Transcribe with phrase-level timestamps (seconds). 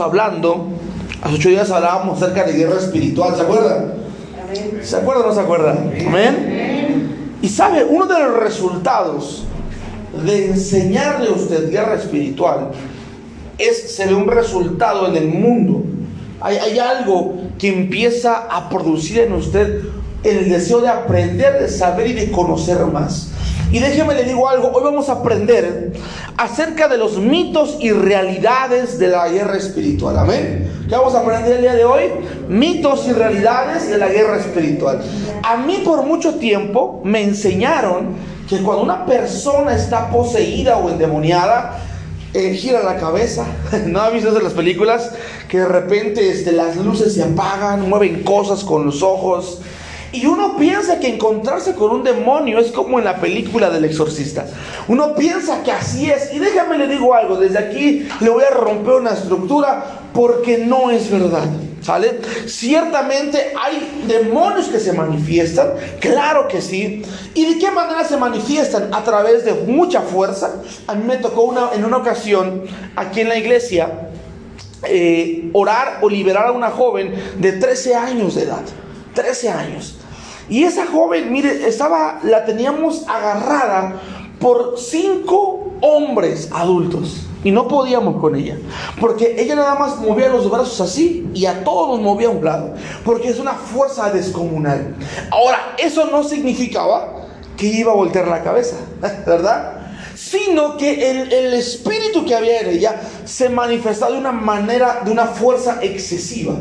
[0.00, 0.70] hablando,
[1.22, 3.92] hace ocho días hablábamos acerca de guerra espiritual, ¿se acuerdan?
[4.82, 5.92] ¿Se acuerdan o no se acuerdan?
[6.08, 7.38] Amén.
[7.40, 9.44] Y sabe, uno de los resultados
[10.26, 12.72] de enseñarle a usted guerra espiritual
[13.56, 15.84] es, se ve un resultado en el mundo.
[16.40, 19.80] Hay, hay algo que empieza a producir en usted
[20.24, 23.30] el deseo de aprender, de saber y de conocer más.
[23.74, 25.94] Y déjeme le digo algo, hoy vamos a aprender
[26.36, 30.16] acerca de los mitos y realidades de la guerra espiritual.
[30.16, 30.70] Amén.
[30.88, 32.02] ¿Qué vamos a aprender el día de hoy?
[32.48, 35.02] Mitos y realidades de la guerra espiritual.
[35.42, 38.14] A mí por mucho tiempo me enseñaron
[38.48, 41.80] que cuando una persona está poseída o endemoniada,
[42.32, 43.44] eh, gira la cabeza.
[43.86, 45.10] ¿No ha visto en las películas?
[45.48, 49.58] Que de repente este, las luces se apagan, mueven cosas con los ojos.
[50.14, 54.46] Y uno piensa que encontrarse con un demonio es como en la película del exorcista.
[54.86, 56.32] Uno piensa que así es.
[56.32, 60.92] Y déjame le digo algo, desde aquí le voy a romper una estructura porque no
[60.92, 61.48] es verdad.
[61.82, 62.20] ¿Sale?
[62.46, 67.02] Ciertamente hay demonios que se manifiestan, claro que sí.
[67.34, 68.94] ¿Y de qué manera se manifiestan?
[68.94, 70.62] A través de mucha fuerza.
[70.86, 72.62] A mí me tocó en una ocasión
[72.94, 74.10] aquí en la iglesia
[74.84, 78.62] eh, orar o liberar a una joven de 13 años de edad.
[79.14, 79.93] 13 años.
[80.48, 84.00] Y esa joven, mire, estaba, la teníamos agarrada
[84.40, 87.26] por cinco hombres adultos.
[87.44, 88.56] Y no podíamos con ella.
[88.98, 92.42] Porque ella nada más movía los brazos así y a todos nos movía a un
[92.42, 92.74] lado.
[93.04, 94.94] Porque es una fuerza descomunal.
[95.30, 97.12] Ahora, eso no significaba
[97.56, 98.76] que iba a voltear la cabeza,
[99.26, 99.83] ¿verdad?
[100.34, 105.10] Sino que el, el, espíritu que había en ella se manifestaba de una manera, de
[105.10, 106.54] una fuerza excesiva.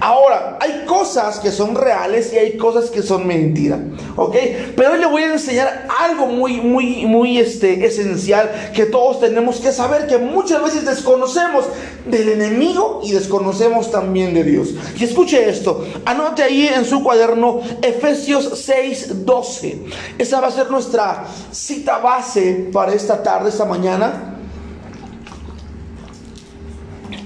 [0.00, 3.80] Ahora, hay cosas que son reales y hay cosas que son mentiras,
[4.16, 4.36] ¿ok?
[4.76, 9.60] Pero hoy le voy a enseñar algo muy, muy, muy este, esencial que todos tenemos
[9.60, 11.66] que saber, que muchas veces desconocemos
[12.06, 14.68] del enemigo y desconocemos también de Dios.
[14.98, 19.78] Y escuche esto, anote ahí en su cuaderno Efesios 6, 12.
[20.18, 24.34] Esa va a ser nuestra cita base para esta tarde, esta mañana.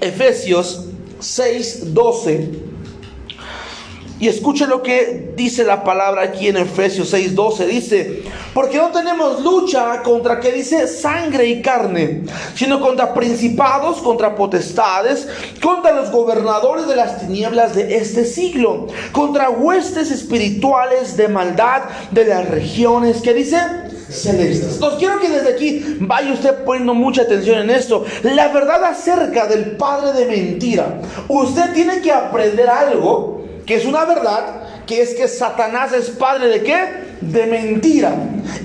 [0.01, 0.85] Efesios
[1.19, 2.73] 6, 12.
[4.19, 7.67] Y escuche lo que dice la palabra aquí en Efesios 6, 12.
[7.67, 8.23] Dice,
[8.53, 12.23] porque no tenemos lucha contra, que dice, sangre y carne,
[12.55, 15.27] sino contra principados, contra potestades,
[15.61, 22.25] contra los gobernadores de las tinieblas de este siglo, contra huestes espirituales de maldad de
[22.25, 23.57] las regiones, que dice,
[24.09, 24.73] celestes.
[24.73, 28.05] Entonces quiero que desde aquí vaya usted poniendo mucha atención en esto.
[28.23, 31.01] La verdad acerca del padre de mentira.
[31.27, 36.47] Usted tiene que aprender algo que es una verdad, que es que Satanás es padre
[36.47, 37.03] de qué?
[37.21, 38.13] De mentira.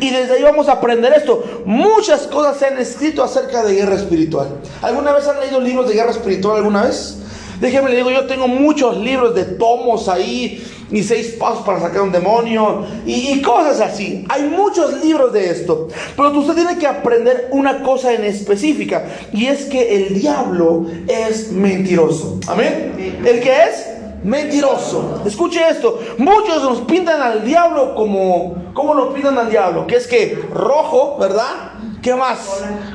[0.00, 1.62] Y desde ahí vamos a aprender esto.
[1.65, 4.49] Muchas cosas se han escrito acerca de guerra espiritual.
[4.82, 7.19] ¿Alguna vez han leído libros de guerra espiritual alguna vez?
[7.60, 12.02] Déjeme le digo, yo tengo muchos libros de tomos ahí y seis pasos para sacar
[12.02, 14.24] un demonio y, y, cosas así.
[14.28, 15.88] Hay muchos libros de esto.
[16.16, 21.52] Pero usted tiene que aprender una cosa en específica y es que el diablo es
[21.52, 22.38] mentiroso.
[22.46, 23.19] Amén.
[23.24, 23.86] ¿El que es?
[24.25, 25.22] Mentiroso.
[25.26, 26.00] Escuche esto.
[26.19, 28.69] Muchos nos pintan al diablo como...
[28.75, 29.86] ¿Cómo nos pintan al diablo?
[29.86, 31.72] Que es que rojo, ¿verdad?
[32.03, 32.38] ¿Qué más?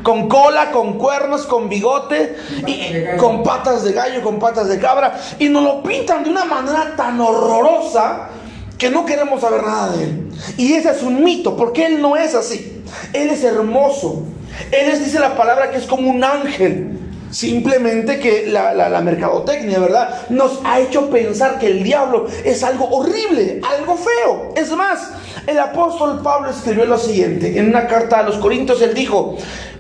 [0.02, 5.20] Con cola, con cuernos, con bigote, y con patas de gallo, con patas de cabra.
[5.40, 8.30] Y nos lo pintan de una manera tan horrorosa
[8.78, 10.30] que no queremos saber nada de él.
[10.58, 12.84] Y ese es un mito, porque él no es así.
[13.12, 14.24] Él es hermoso.
[14.72, 17.00] Él es, dice la palabra, que es como un ángel.
[17.34, 20.30] Simplemente que la, mercadotecnia, ¿verdad?
[20.30, 24.54] Nos ha hecho pensar que el diablo es algo horrible, algo feo.
[24.56, 25.10] Es más,
[25.48, 29.36] el apóstol Pablo escribió lo siguiente, en una carta a los Corintios, él dijo,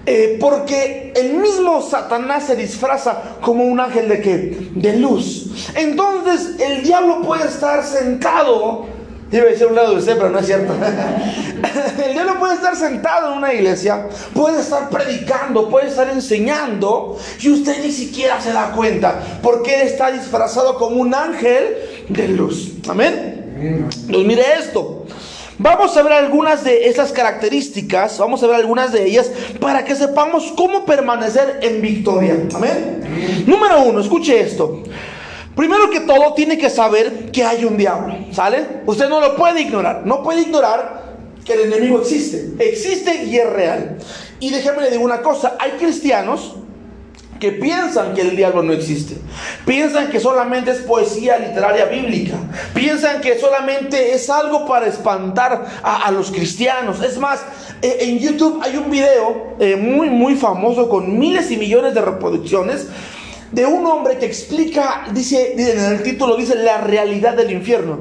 [0.07, 4.71] eh, porque el mismo Satanás se disfraza como un ángel?
[4.73, 5.71] De luz.
[5.75, 8.87] Entonces el diablo puede estar sentado
[9.33, 10.73] Debe decir un lado de usted, pero no es cierto.
[12.05, 17.49] El diablo puede estar sentado en una iglesia, puede estar predicando, puede estar enseñando, y
[17.49, 22.73] usted ni siquiera se da cuenta, porque él está disfrazado como un ángel de luz.
[22.87, 23.87] Amén.
[24.07, 25.07] Pues mire esto.
[25.57, 29.95] Vamos a ver algunas de esas características, vamos a ver algunas de ellas para que
[29.95, 32.37] sepamos cómo permanecer en victoria.
[32.53, 33.45] Amén.
[33.47, 34.83] Número uno, escuche esto.
[35.55, 38.65] Primero que todo, tiene que saber que hay un diablo, ¿sale?
[38.85, 41.03] Usted no lo puede ignorar, no puede ignorar
[41.45, 43.97] que el enemigo existe, existe y es real.
[44.39, 46.55] Y déjame le digo una cosa, hay cristianos
[47.39, 49.17] que piensan que el diablo no existe,
[49.65, 52.37] piensan que solamente es poesía literaria bíblica,
[52.73, 57.03] piensan que solamente es algo para espantar a, a los cristianos.
[57.03, 57.41] Es más,
[57.81, 62.01] eh, en YouTube hay un video eh, muy, muy famoso con miles y millones de
[62.01, 62.87] reproducciones
[63.53, 67.99] de un hombre que explica, dice, en el título dice la realidad del infierno.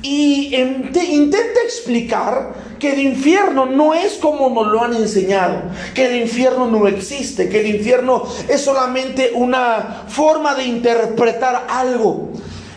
[0.00, 5.62] Y intenta explicar que el infierno no es como nos lo han enseñado,
[5.94, 12.30] que el infierno no existe, que el infierno es solamente una forma de interpretar algo.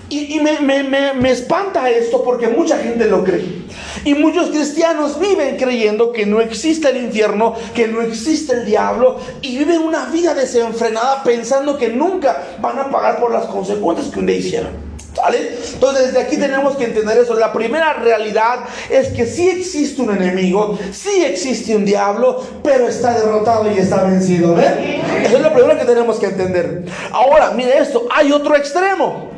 [0.10, 3.63] Y, me, espanta esto porque mucha gente lo cree.
[4.04, 9.18] Y muchos cristianos viven creyendo que no existe el infierno, que no existe el diablo,
[9.42, 14.19] y viven una vida desenfrenada pensando que nunca van a pagar por las consecuencias que
[14.19, 14.86] un día hicieron.
[15.16, 15.57] ¿Sale?
[15.74, 17.36] Entonces desde aquí tenemos que entender eso.
[17.36, 18.60] La primera realidad
[18.90, 24.04] es que sí existe un enemigo, sí existe un diablo, pero está derrotado y está
[24.04, 24.60] vencido.
[24.60, 26.84] Eso es lo primero que tenemos que entender.
[27.12, 29.35] Ahora, mire esto, hay otro extremo.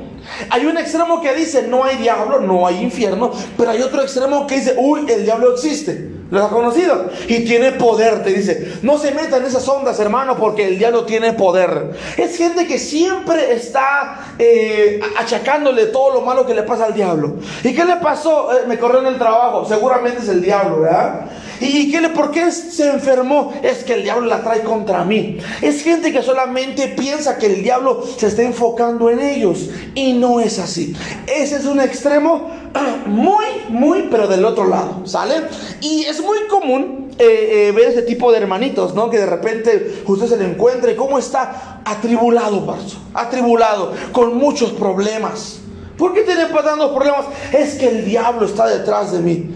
[0.50, 4.46] Hay un extremo que dice no hay diablo, no hay infierno, pero hay otro extremo
[4.48, 6.18] que dice, uy, el diablo existe.
[6.30, 7.10] ¿Lo has conocido?
[7.28, 8.80] Y tiene poder, te dice.
[8.82, 11.92] No se metan en esas ondas, hermano, porque el diablo tiene poder.
[12.18, 17.36] Es gente que siempre está eh, achacándole todo lo malo que le pasa al diablo.
[17.64, 18.52] ¿Y qué le pasó?
[18.52, 19.66] Eh, me corrió en el trabajo.
[19.66, 21.28] Seguramente es el diablo, ¿verdad?
[21.60, 23.54] ¿Y qué le, por qué se enfermó?
[23.64, 25.38] Es que el diablo la trae contra mí.
[25.62, 29.70] Es gente que solamente piensa que el diablo se está enfocando en ellos.
[29.96, 30.96] Y no es así.
[31.26, 32.50] Ese es un extremo
[33.06, 35.36] muy, muy, pero del otro lado, ¿sale?
[35.82, 39.10] Y es muy común eh, eh, ver ese tipo de hermanitos, ¿no?
[39.10, 44.72] Que de repente usted se le encuentra y cómo está atribulado, Barzo, atribulado, con muchos
[44.72, 45.60] problemas.
[45.98, 47.26] ¿Por qué tiene pasando problemas?
[47.52, 49.50] Es que el diablo está detrás de mí.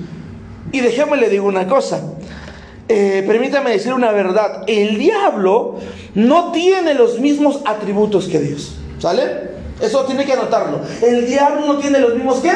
[0.71, 2.01] Y déjeme le digo una cosa.
[2.87, 4.63] Eh, permítame decir una verdad.
[4.67, 5.75] El diablo
[6.15, 8.75] no tiene los mismos atributos que Dios.
[8.99, 9.51] ¿Sale?
[9.81, 10.81] Eso tiene que anotarlo.
[11.01, 12.51] El diablo no tiene los mismos ¿qué?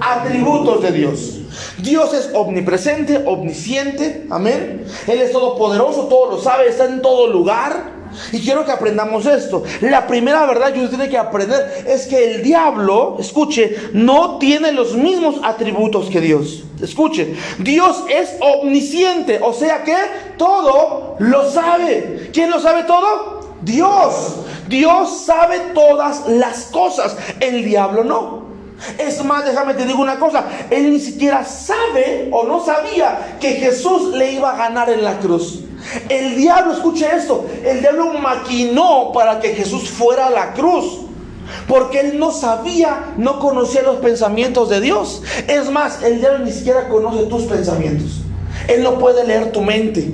[0.00, 1.40] Atributos de Dios.
[1.78, 4.84] Dios es omnipresente, omnisciente, amén.
[5.06, 7.99] Él es todopoderoso, todo lo sabe, está en todo lugar.
[8.32, 9.62] Y quiero que aprendamos esto.
[9.80, 14.72] La primera verdad que usted tiene que aprender es que el diablo, escuche, no tiene
[14.72, 16.64] los mismos atributos que Dios.
[16.82, 19.96] Escuche, Dios es omnisciente, o sea que
[20.36, 22.30] todo lo sabe.
[22.32, 23.40] ¿Quién lo sabe todo?
[23.62, 24.36] Dios.
[24.68, 28.50] Dios sabe todas las cosas, el diablo no.
[28.98, 33.54] Es más, déjame te digo una cosa, él ni siquiera sabe o no sabía que
[33.54, 35.64] Jesús le iba a ganar en la cruz.
[36.08, 41.00] El diablo, escuche esto, el diablo maquinó para que Jesús fuera a la cruz.
[41.66, 45.22] Porque él no sabía, no conocía los pensamientos de Dios.
[45.48, 48.20] Es más, el diablo ni siquiera conoce tus pensamientos.
[48.68, 50.12] Él no puede leer tu mente.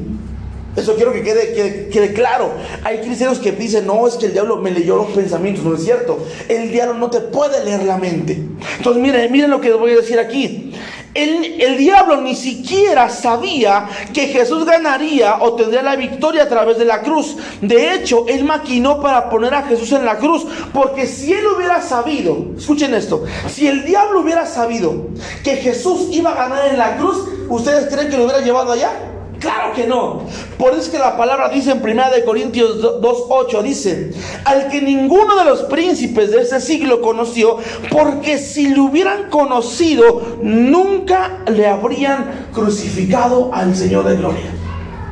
[0.76, 2.52] Eso quiero que quede, quede, claro.
[2.84, 5.64] Hay cristianos que dicen, no, es que el diablo me leyó los pensamientos.
[5.64, 6.18] No es cierto.
[6.48, 8.38] El diablo no te puede leer la mente.
[8.76, 10.74] Entonces, miren, miren lo que les voy a decir aquí.
[11.14, 16.76] El, el, diablo ni siquiera sabía que Jesús ganaría o tendría la victoria a través
[16.76, 17.38] de la cruz.
[17.62, 20.46] De hecho, él maquinó para poner a Jesús en la cruz.
[20.74, 25.06] Porque si él hubiera sabido, escuchen esto, si el diablo hubiera sabido
[25.42, 27.16] que Jesús iba a ganar en la cruz,
[27.48, 29.15] ¿ustedes creen que lo hubiera llevado allá?
[29.38, 30.22] Claro que no.
[30.58, 34.12] Por eso es que la palabra dice en 1 Corintios 2.8, dice,
[34.44, 37.58] al que ninguno de los príncipes de ese siglo conoció,
[37.90, 44.50] porque si lo hubieran conocido, nunca le habrían crucificado al Señor de gloria.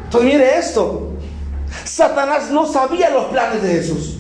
[0.05, 1.11] Entonces mire esto,
[1.85, 4.17] Satanás no sabía los planes de Jesús.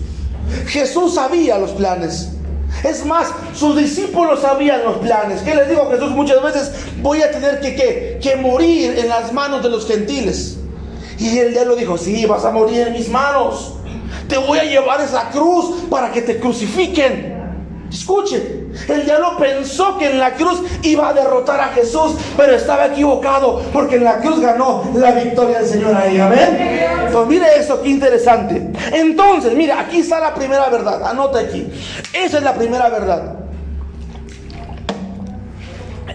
[0.67, 2.34] Jesús sabía los planes.
[2.83, 5.41] Es más, sus discípulos sabían los planes.
[5.43, 6.73] ¿Qué les digo Jesús muchas veces?
[7.01, 10.59] Voy a tener que, que morir en las manos de los gentiles.
[11.19, 13.75] Y él ya dijo, sí, vas a morir en mis manos.
[14.29, 17.35] Te voy a llevar esa cruz para que te crucifiquen.
[17.91, 22.87] Escuche, el diablo pensó que en la cruz iba a derrotar a Jesús, pero estaba
[22.87, 26.19] equivocado, porque en la cruz ganó la victoria del Señor ahí.
[26.19, 26.59] Amén.
[27.07, 28.71] Entonces, mire eso, qué interesante.
[28.93, 31.07] Entonces, mire, aquí está la primera verdad.
[31.07, 31.67] Anota aquí.
[32.13, 33.37] Esa es la primera verdad.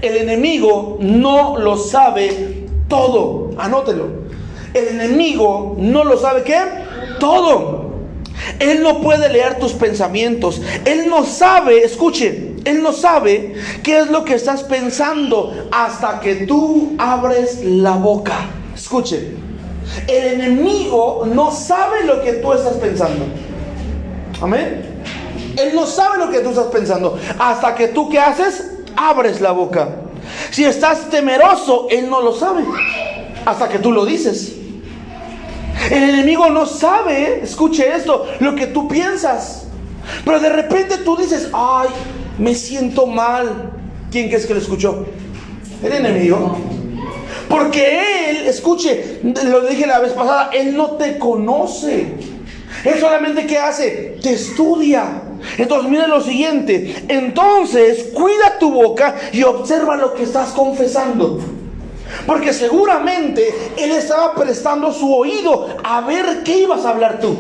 [0.02, 3.52] El enemigo no lo sabe todo.
[3.58, 4.08] Anótelo.
[4.74, 6.60] El enemigo no lo sabe qué?
[7.20, 7.89] Todo.
[8.60, 10.62] Él no puede leer tus pensamientos.
[10.86, 16.46] Él no sabe, escuche, Él no sabe qué es lo que estás pensando hasta que
[16.46, 18.50] tú abres la boca.
[18.76, 19.32] Escuche,
[20.08, 23.26] el enemigo no sabe lo que tú estás pensando.
[24.42, 24.86] Amén.
[25.58, 29.52] Él no sabe lo que tú estás pensando hasta que tú qué haces, abres la
[29.52, 29.90] boca.
[30.52, 32.64] Si estás temeroso, Él no lo sabe
[33.46, 34.59] hasta que tú lo dices.
[35.92, 39.68] El enemigo no sabe, escuche esto, lo que tú piensas.
[40.26, 41.90] Pero de repente tú dices, ay,
[42.38, 43.72] me siento mal.
[44.12, 45.06] ¿Quién crees que lo escuchó?
[45.84, 46.58] El enemigo.
[47.48, 52.14] Porque él, escuche, lo dije la vez pasada, él no te conoce.
[52.84, 54.18] Él solamente ¿qué hace?
[54.22, 55.24] Te estudia.
[55.58, 57.04] Entonces mire lo siguiente.
[57.08, 61.40] Entonces cuida tu boca y observa lo que estás confesando.
[62.26, 67.36] Porque seguramente Él estaba prestando su oído a ver qué ibas a hablar tú.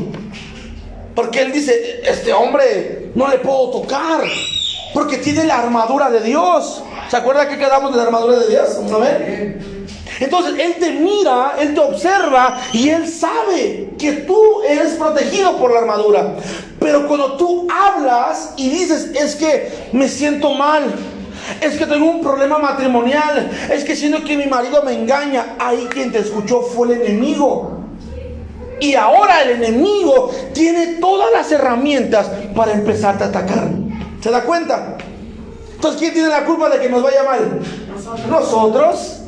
[1.16, 4.22] Porque Él dice, este hombre no le puedo tocar.
[4.94, 6.84] Porque tiene la armadura de Dios.
[7.10, 8.80] ¿Se acuerda que quedamos de la armadura de Dios?
[8.92, 9.60] A ver.
[10.20, 15.74] Entonces Él te mira, Él te observa y Él sabe que tú eres protegido por
[15.74, 16.36] la armadura.
[16.80, 20.94] Pero cuando tú hablas y dices, es que me siento mal,
[21.62, 25.88] es que tengo un problema matrimonial, es que siento que mi marido me engaña, ahí
[25.92, 27.80] quien te escuchó fue el enemigo.
[28.80, 33.70] Y ahora el enemigo tiene todas las herramientas para empezarte a atacar.
[34.22, 34.98] ¿Se da cuenta?
[35.74, 37.60] Entonces, ¿quién tiene la culpa de que nos vaya mal?
[38.30, 39.22] Nosotros.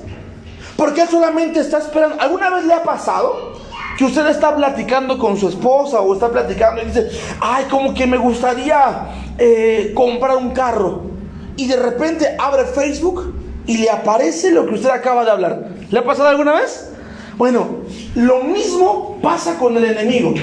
[0.77, 2.15] Porque él solamente está esperando.
[2.19, 3.53] ¿Alguna vez le ha pasado
[3.97, 7.09] que usted está platicando con su esposa o está platicando y dice,
[7.39, 9.05] ay, como que me gustaría
[9.37, 11.10] eh, comprar un carro?
[11.57, 13.33] Y de repente abre Facebook
[13.67, 15.69] y le aparece lo que usted acaba de hablar.
[15.89, 16.89] ¿Le ha pasado alguna vez?
[17.37, 17.81] Bueno,
[18.15, 20.33] lo mismo pasa con el enemigo.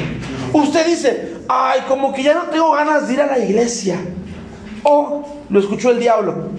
[0.53, 3.97] Usted dice, ay, como que ya no tengo ganas de ir a la iglesia.
[4.83, 6.50] O lo escuchó el diablo.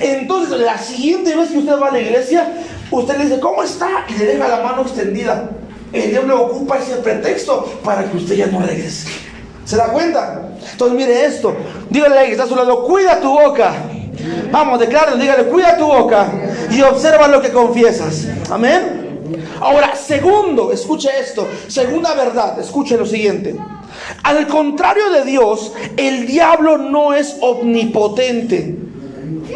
[0.00, 2.52] Entonces, la siguiente vez que usted va a la iglesia,
[2.90, 4.06] Usted le dice, ¿cómo está?
[4.08, 5.50] Y le deja la mano extendida.
[5.92, 9.08] El diablo ocupa ese pretexto para que usted ya no regrese.
[9.64, 10.50] ¿Se da cuenta?
[10.70, 11.56] Entonces mire esto.
[11.90, 13.74] Dígale que está a su lado, cuida tu boca.
[14.50, 16.32] Vamos, declaren, dígale, cuida tu boca
[16.70, 18.26] y observa lo que confiesas.
[18.50, 19.06] Amén.
[19.60, 21.48] Ahora, segundo, escuche esto.
[21.68, 23.56] Segunda verdad, escuche lo siguiente.
[24.22, 28.76] Al contrario de Dios, el diablo no es omnipotente.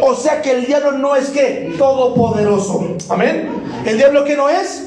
[0.03, 2.97] O sea que el diablo no es que todopoderoso.
[3.09, 3.51] Amén.
[3.85, 4.87] ¿El diablo que no es?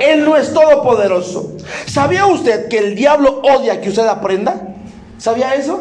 [0.00, 1.52] Él no es todopoderoso.
[1.86, 4.74] ¿Sabía usted que el diablo odia que usted aprenda?
[5.18, 5.80] ¿Sabía eso?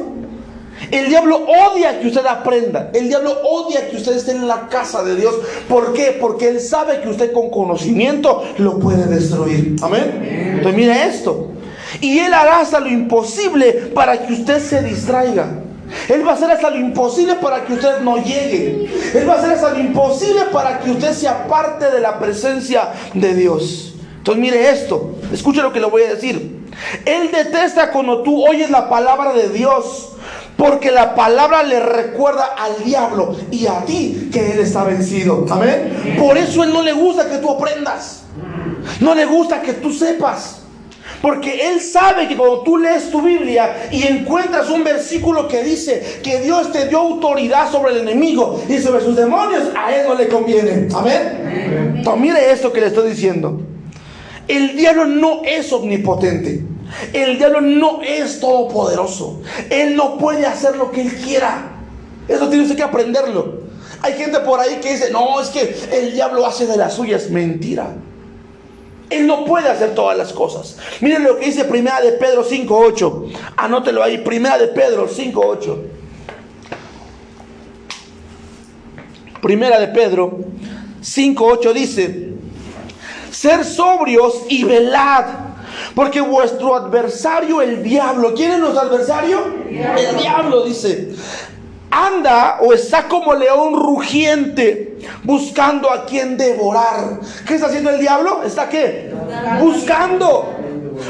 [0.91, 2.89] El diablo odia que usted aprenda.
[2.93, 5.35] El diablo odia que usted esté en la casa de Dios.
[5.67, 6.17] ¿Por qué?
[6.19, 9.75] Porque él sabe que usted con conocimiento lo puede destruir.
[9.81, 10.55] Amén.
[10.57, 11.49] Entonces mire esto.
[12.01, 15.63] Y él hará hasta lo imposible para que usted se distraiga.
[16.09, 18.89] Él va a hacer hasta lo imposible para que usted no llegue.
[19.13, 22.89] Él va a hacer hasta lo imposible para que usted sea parte de la presencia
[23.13, 23.93] de Dios.
[24.17, 26.63] Entonces mire esto, escuche lo que le voy a decir.
[27.05, 30.12] Él detesta cuando tú oyes la palabra de Dios.
[30.63, 35.46] Porque la palabra le recuerda al diablo y a ti que él está vencido.
[35.50, 36.15] Amén.
[36.17, 38.24] Por eso él no le gusta que tú aprendas.
[39.01, 40.62] No le gusta que tú sepas.
[41.22, 46.20] Porque Él sabe que cuando tú lees tu Biblia y encuentras un versículo que dice
[46.24, 50.15] que Dios te dio autoridad sobre el enemigo y sobre sus demonios, a Él no
[50.15, 50.88] le conviene.
[50.93, 51.96] Amén.
[51.98, 53.60] Entonces, mire esto que le estoy diciendo.
[54.48, 56.72] El diablo no es omnipotente.
[57.12, 59.41] El diablo no es todopoderoso.
[59.69, 61.71] Él no puede hacer lo que Él quiera.
[62.27, 63.63] Eso tiene usted que aprenderlo.
[64.01, 67.29] Hay gente por ahí que dice, no, es que el diablo hace de las suyas.
[67.29, 67.95] Mentira.
[69.09, 70.77] Él no puede hacer todas las cosas.
[71.01, 73.31] Miren lo que dice Primera de Pedro 5.8.
[73.57, 75.77] Anótelo ahí, Primera de Pedro 5.8.
[79.41, 80.39] Primera de Pedro
[81.01, 82.29] 5.8 dice,
[83.29, 85.25] ser sobrios y velad,
[85.95, 89.39] porque vuestro adversario, el diablo, ¿quién es nuestro adversario?
[89.69, 91.13] El diablo dice,
[91.89, 97.19] anda o está como león rugiente buscando a quien devorar.
[97.45, 98.41] ¿Qué está haciendo el diablo?
[98.43, 99.13] ¿Está qué?
[99.59, 100.53] Buscando.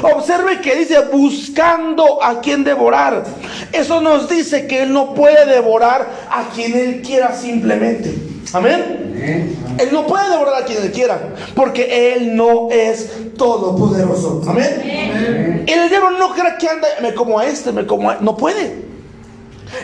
[0.02, 3.24] Observe que dice buscando a quien devorar.
[3.72, 8.33] Eso nos dice que él no puede devorar a quien él quiera simplemente.
[8.54, 9.76] Amén.
[9.78, 14.42] Él no puede devorar a quien él quiera, porque él no es todopoderoso.
[14.46, 15.64] Amén.
[15.66, 18.16] El diablo no cree que anda, me como a este, me como a...
[18.16, 18.84] No puede.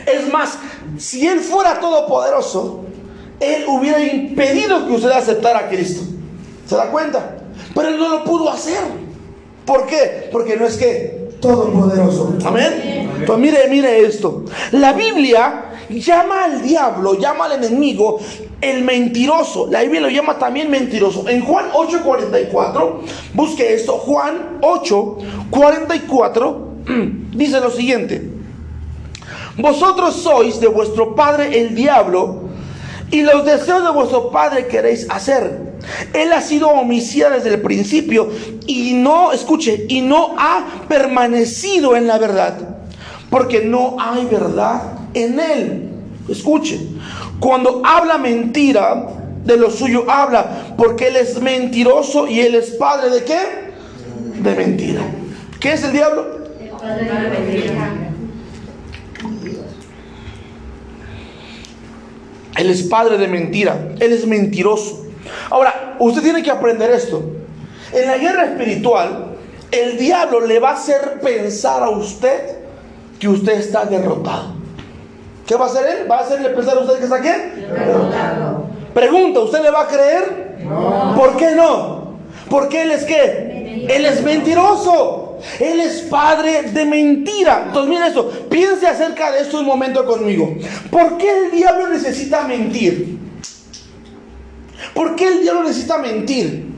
[0.06, 0.58] Es más,
[0.98, 2.84] si Él fuera todopoderoso,
[3.40, 6.02] Él hubiera impedido que usted aceptara a Cristo.
[6.66, 7.38] ¿Se da cuenta?
[7.74, 8.80] Pero Él no lo pudo hacer.
[9.64, 10.28] ¿Por qué?
[10.30, 12.36] Porque no es que todopoderoso.
[12.44, 13.10] Amén.
[13.18, 14.44] Entonces mire, mire esto.
[14.72, 18.20] La Biblia llama al diablo, llama al enemigo
[18.60, 19.68] el mentiroso.
[19.70, 21.28] La Biblia lo llama también mentiroso.
[21.28, 23.00] En Juan 8:44,
[23.34, 23.94] busque esto.
[23.94, 26.56] Juan 8:44
[27.34, 28.30] dice lo siguiente.
[29.56, 32.50] Vosotros sois de vuestro padre el diablo
[33.10, 35.70] y los deseos de vuestro padre queréis hacer.
[36.12, 38.30] Él ha sido homicida desde el principio
[38.66, 42.58] y no, escuche, y no ha permanecido en la verdad,
[43.30, 45.90] porque no hay verdad en él.
[46.28, 46.78] Escuche,
[47.40, 49.08] cuando habla mentira,
[49.44, 53.38] de lo suyo habla, porque él es mentiroso y él es padre de qué?
[54.40, 55.00] De mentira.
[55.58, 56.40] ¿Qué es el diablo?
[62.56, 63.88] Él es padre de mentira.
[63.98, 65.06] Él es mentiroso.
[65.50, 67.22] Ahora, usted tiene que aprender esto.
[67.92, 69.36] En la guerra espiritual,
[69.70, 72.58] el diablo le va a hacer pensar a usted
[73.18, 74.59] que usted está derrotado.
[75.50, 76.08] ¿Qué va a hacer él?
[76.08, 77.52] ¿Va a hacerle pensar a usted que está qué?
[78.94, 80.58] Pregunta, ¿usted le va a creer?
[80.62, 81.16] No.
[81.16, 82.18] ¿Por qué no?
[82.48, 83.88] Porque él es qué?
[83.90, 85.38] Él es mentiroso.
[85.58, 87.64] Él es padre de mentira.
[87.66, 88.30] Entonces, mire eso.
[88.48, 90.54] Piense acerca de esto un momento conmigo.
[90.88, 93.18] ¿Por qué el diablo necesita mentir?
[94.94, 96.69] ¿Por qué el diablo necesita mentir?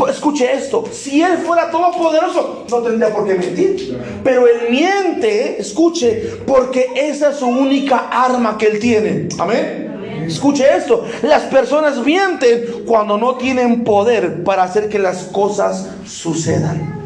[0.00, 4.00] Pues escuche esto, si él fuera todopoderoso, no tendría por qué mentir.
[4.24, 9.28] Pero él miente, escuche, porque esa es su única arma que él tiene.
[9.38, 10.24] Amén.
[10.26, 17.04] Escuche esto, las personas mienten cuando no tienen poder para hacer que las cosas sucedan.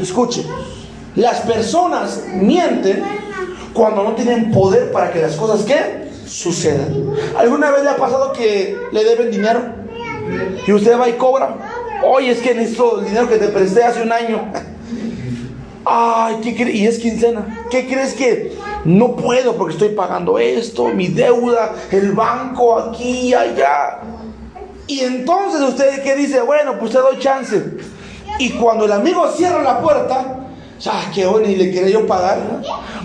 [0.00, 0.46] Escuche,
[1.14, 3.04] las personas mienten
[3.74, 6.08] cuando no tienen poder para que las cosas ¿qué?
[6.24, 7.12] sucedan.
[7.36, 9.82] ¿Alguna vez le ha pasado que le deben dinero?
[10.66, 11.71] Y usted va y cobra.
[12.04, 14.52] Oye, es que necesito el dinero que te presté hace un año.
[15.84, 16.74] Ay, ¿qué crees?
[16.74, 17.66] Y es quincena.
[17.70, 23.34] ¿Qué crees que no puedo porque estoy pagando esto, mi deuda, el banco aquí y
[23.34, 24.00] allá?
[24.86, 27.62] Y entonces usted ¿qué dice, bueno, pues te doy chance.
[28.38, 30.40] Y cuando el amigo cierra la puerta,
[30.80, 32.38] ya, qué bueno, y le quería yo pagar,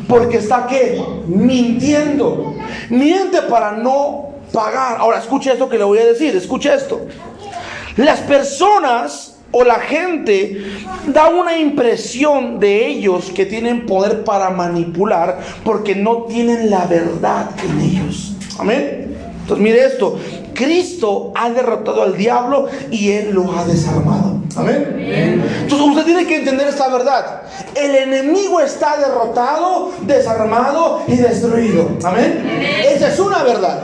[0.07, 1.01] porque está qué?
[1.27, 2.55] Mintiendo.
[2.89, 4.97] Miente para no pagar.
[4.99, 7.01] Ahora, escuche esto que le voy a decir, escuche esto.
[7.97, 10.65] Las personas o la gente
[11.07, 17.49] da una impresión de ellos que tienen poder para manipular porque no tienen la verdad
[17.63, 18.33] en ellos.
[18.59, 19.15] Amén.
[19.41, 20.19] Entonces mire esto,
[20.53, 24.41] Cristo ha derrotado al diablo y él lo ha desarmado.
[24.57, 25.45] Amén.
[25.61, 27.43] Entonces usted tiene que entender esta verdad.
[27.75, 31.91] El enemigo está derrotado, desarmado y destruido.
[32.03, 32.43] Amén.
[32.85, 33.83] Esa es una verdad.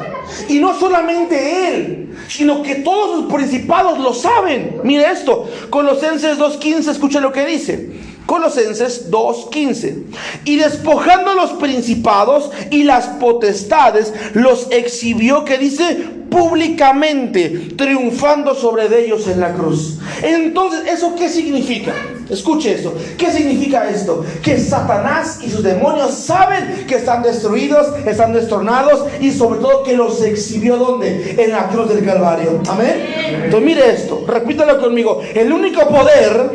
[0.49, 2.02] Y no solamente él,
[2.35, 4.81] sino que todos los principados lo saben.
[4.83, 7.91] Mire esto, Colosenses 2.15, escuche lo que dice.
[8.25, 10.03] Colosenses 2.15.
[10.45, 15.95] Y despojando los principados y las potestades, los exhibió, que dice,
[16.31, 19.99] públicamente, triunfando sobre ellos en la cruz.
[20.23, 21.93] Entonces, ¿eso qué significa?
[22.33, 22.93] Escuche esto.
[23.17, 24.25] ¿Qué significa esto?
[24.41, 29.95] Que Satanás y sus demonios saben que están destruidos, están destornados y sobre todo que
[29.95, 31.35] los exhibió donde?
[31.37, 32.61] En la cruz del Calvario.
[32.67, 33.13] Amén.
[33.45, 35.21] Entonces mire esto, repítalo conmigo.
[35.33, 36.49] El único poder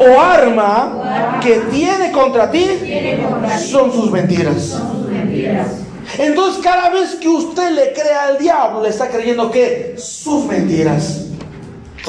[0.00, 2.66] o arma que tiene contra ti
[3.70, 4.80] son sus mentiras.
[6.18, 11.24] Entonces cada vez que usted le cree al diablo, le está creyendo que sus mentiras.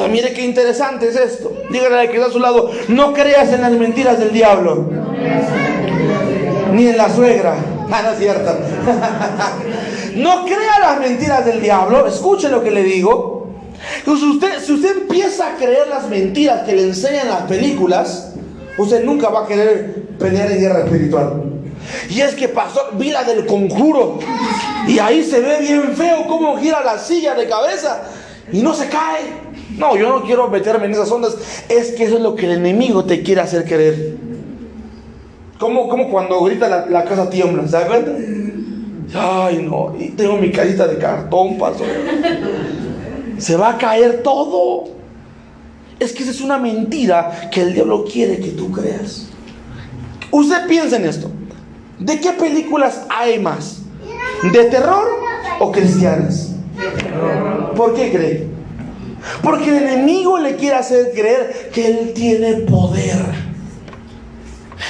[0.09, 1.53] Mire qué interesante es esto.
[1.69, 4.89] Dígale al que está a su lado, no creas en las mentiras del diablo.
[6.73, 7.55] Ni en la suegra.
[7.87, 8.51] Ah, no es cierto.
[10.15, 12.07] no crea las mentiras del diablo.
[12.07, 13.51] Escuche lo que le digo.
[14.07, 18.33] usted, si usted empieza a creer las mentiras que le enseñan las películas,
[18.79, 21.43] usted nunca va a querer pelear en guerra espiritual.
[22.09, 24.19] Y es que pasó, vi la del conjuro.
[24.87, 28.01] Y ahí se ve bien feo cómo gira la silla de cabeza
[28.51, 29.44] y no se cae.
[29.77, 31.37] No, yo no quiero meterme en esas ondas.
[31.69, 34.17] Es que eso es lo que el enemigo te quiere hacer creer.
[35.59, 38.11] Como, como cuando grita la, casa tiembla, ¿se da cuenta?
[39.13, 41.83] Ay, no, y tengo mi carita de cartón, pasó.
[43.37, 44.85] Se va a caer todo.
[45.99, 49.27] Es que esa es una mentira que el diablo quiere que tú creas.
[50.31, 51.31] Usted piensa en esto.
[51.99, 53.81] ¿De qué películas hay más?
[54.51, 55.07] ¿De terror
[55.59, 56.51] o cristianas?
[57.75, 58.54] ¿Por qué cree?
[59.41, 63.17] Porque el enemigo le quiere hacer creer que él tiene poder.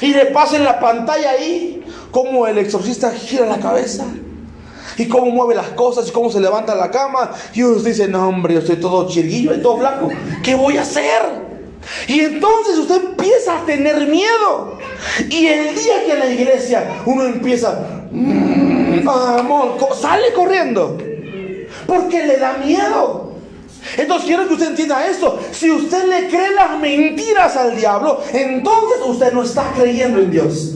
[0.01, 4.05] Y le pasa en la pantalla ahí cómo el exorcista gira la cabeza.
[4.97, 7.31] Y cómo mueve las cosas y cómo se levanta la cama.
[7.53, 10.09] Y uno dice, no hombre, yo estoy todo chirguillo y todo flaco.
[10.43, 11.45] ¿Qué voy a hacer?
[12.07, 14.77] Y entonces usted empieza a tener miedo.
[15.29, 20.97] Y el día que en la iglesia uno empieza, mm, amor, sale corriendo.
[21.85, 23.24] Porque le da miedo.
[23.97, 25.39] Entonces quiero que usted entienda esto.
[25.51, 30.75] Si usted le cree las mentiras al diablo, entonces usted no está creyendo en Dios.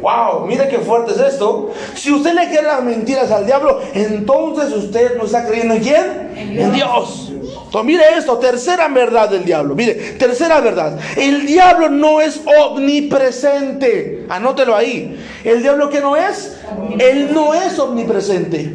[0.00, 1.72] Wow, mire qué fuerte es esto.
[1.94, 6.30] Si usted le cree las mentiras al diablo, entonces usted no está creyendo en quién?
[6.36, 7.30] En Dios.
[7.70, 9.76] Entonces, mire esto, tercera verdad del diablo.
[9.76, 10.98] Mire, tercera verdad.
[11.16, 14.26] El diablo no es omnipresente.
[14.28, 15.16] Anótelo ahí.
[15.44, 16.56] El diablo que no es,
[16.98, 18.74] él no es omnipresente.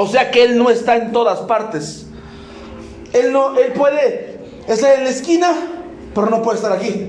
[0.00, 2.06] O sea que él no está en todas partes.
[3.12, 5.52] Él no, él puede estar en la esquina,
[6.14, 7.08] pero no puede estar aquí.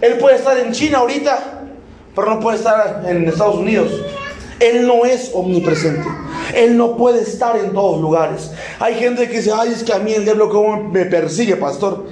[0.00, 1.64] Él puede estar en China ahorita,
[2.14, 3.92] pero no puede estar en Estados Unidos.
[4.60, 6.08] Él no es omnipresente.
[6.54, 8.52] Él no puede estar en todos lugares.
[8.80, 12.06] Hay gente que dice, ay, es que a mí el diablo como me persigue, pastor.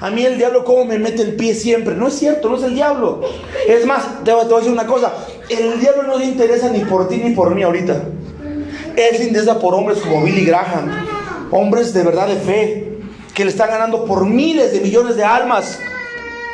[0.00, 1.94] A mí el diablo como me mete el pie siempre.
[1.94, 3.20] No es cierto, no es el diablo.
[3.68, 5.12] Es más, te voy a decir una cosa.
[5.50, 8.04] El diablo no le interesa ni por ti ni por mí ahorita.
[8.96, 10.90] Se interesa por hombres como Billy Graham.
[11.50, 12.98] Hombres de verdad de fe.
[13.34, 15.78] Que le están ganando por miles de millones de almas.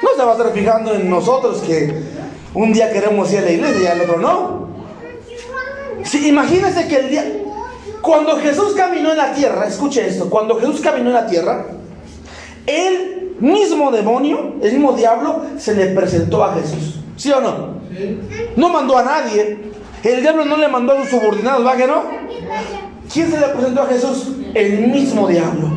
[0.02, 1.94] No se va a estar fijando en nosotros que
[2.54, 4.68] un día queremos ir a la iglesia y al otro no.
[6.04, 7.24] Sí, imagínense que el día,
[8.00, 11.66] cuando Jesús caminó en la tierra, escuche esto, cuando Jesús caminó en la tierra,
[12.66, 17.00] el mismo demonio, el mismo diablo, se le presentó a Jesús.
[17.16, 17.80] ¿Sí o no?
[18.56, 19.58] No mandó a nadie.
[20.02, 22.04] El diablo no le mandó a sus subordinados, ¿va que no?
[23.12, 24.28] ¿Quién se le presentó a Jesús?
[24.54, 25.68] El mismo diablo.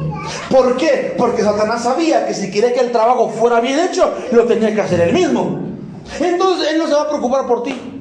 [0.50, 1.16] ¿Por qué?
[1.18, 4.82] Porque Satanás sabía que si quería que el trabajo fuera bien hecho, lo tenía que
[4.82, 5.60] hacer él mismo.
[6.20, 7.94] Entonces él no se va a preocupar por ti.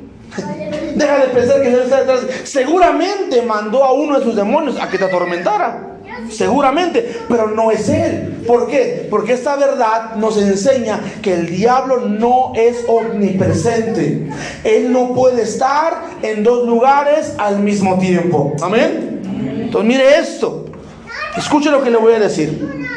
[0.95, 2.21] Deja de pensar que Él está detrás.
[2.45, 5.92] Seguramente mandó a uno de sus demonios a que te atormentara.
[6.31, 8.43] Seguramente, pero no es Él.
[8.47, 9.07] ¿Por qué?
[9.11, 14.29] Porque esta verdad nos enseña que el diablo no es omnipresente.
[14.65, 18.55] Él no puede estar en dos lugares al mismo tiempo.
[18.63, 19.21] Amén.
[19.65, 20.67] Entonces mire esto.
[21.37, 22.89] Escuche lo que le voy a decir.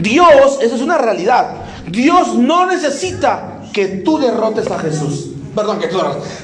[0.00, 1.48] Dios, eso es una realidad.
[1.88, 5.30] Dios no necesita que tú derrotes a Jesús.
[5.54, 5.98] Perdón, que tú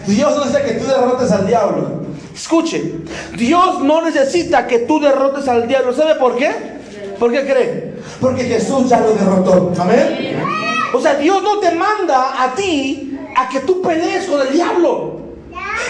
[0.07, 2.03] Dios no necesita que tú derrotes al diablo.
[2.35, 2.95] Escuche,
[3.37, 5.93] Dios no necesita que tú derrotes al diablo.
[5.93, 6.51] ¿Sabe por qué?
[7.19, 7.95] ¿Por qué cree?
[8.21, 9.73] Porque Jesús ya lo derrotó.
[9.79, 10.43] Amén.
[10.95, 15.21] O sea, Dios no te manda a ti a que tú pelees con el diablo.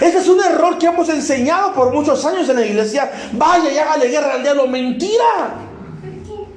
[0.01, 3.11] Ese es un error que hemos enseñado por muchos años en la iglesia.
[3.33, 4.67] Vaya y hágale guerra al diablo.
[4.67, 5.55] Mentira.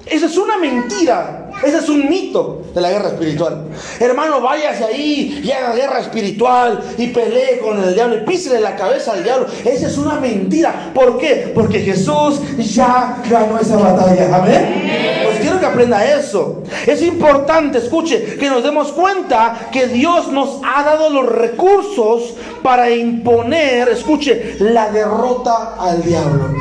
[0.05, 1.44] Esa es una mentira.
[1.65, 3.65] Ese es un mito de la guerra espiritual.
[3.99, 8.75] Hermano, váyase ahí y haga guerra espiritual y pelee con el diablo y písele la
[8.75, 9.47] cabeza al diablo.
[9.63, 10.91] Esa es una mentira.
[10.93, 11.51] ¿Por qué?
[11.55, 14.35] Porque Jesús ya ganó esa batalla.
[14.35, 15.21] Amén.
[15.23, 16.61] Pues quiero que aprenda eso.
[16.85, 22.91] Es importante, escuche, que nos demos cuenta que Dios nos ha dado los recursos para
[22.91, 26.53] imponer, escuche, la derrota al diablo.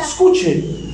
[0.00, 0.87] Escuche.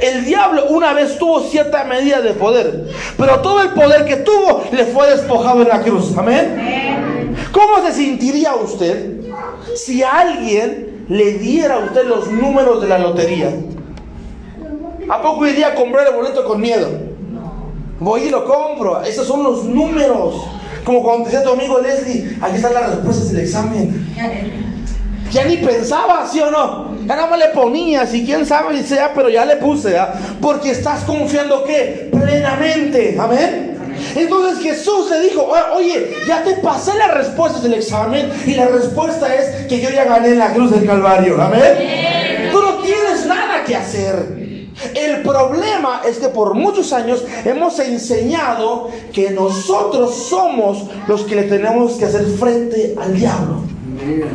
[0.00, 4.62] El diablo una vez tuvo cierta medida de poder, pero todo el poder que tuvo
[4.72, 6.16] le fue despojado en la cruz.
[6.16, 7.36] Amén.
[7.52, 9.20] ¿Cómo se sentiría usted
[9.74, 13.52] si alguien le diera a usted los números de la lotería?
[15.08, 16.88] ¿A poco iría a comprar el boleto con miedo?
[17.98, 19.02] Voy y lo compro.
[19.02, 20.46] Esos son los números.
[20.84, 24.14] Como cuando decía tu amigo Leslie, aquí están las respuestas del examen.
[25.32, 26.87] Ya ni pensaba, ¿sí o no?
[27.06, 30.12] Ya nada más le ponía, si quién sabe si sea, pero ya le puse, ¿ah?
[30.40, 33.78] Porque estás confiando que plenamente, amén.
[34.14, 39.34] Entonces Jesús le dijo, oye, ya te pasé las respuestas del examen y la respuesta
[39.34, 42.50] es que yo ya gané la cruz del Calvario, amén.
[42.52, 44.38] Tú no tienes nada que hacer.
[44.94, 51.42] El problema es que por muchos años hemos enseñado que nosotros somos los que le
[51.44, 53.62] tenemos que hacer frente al diablo.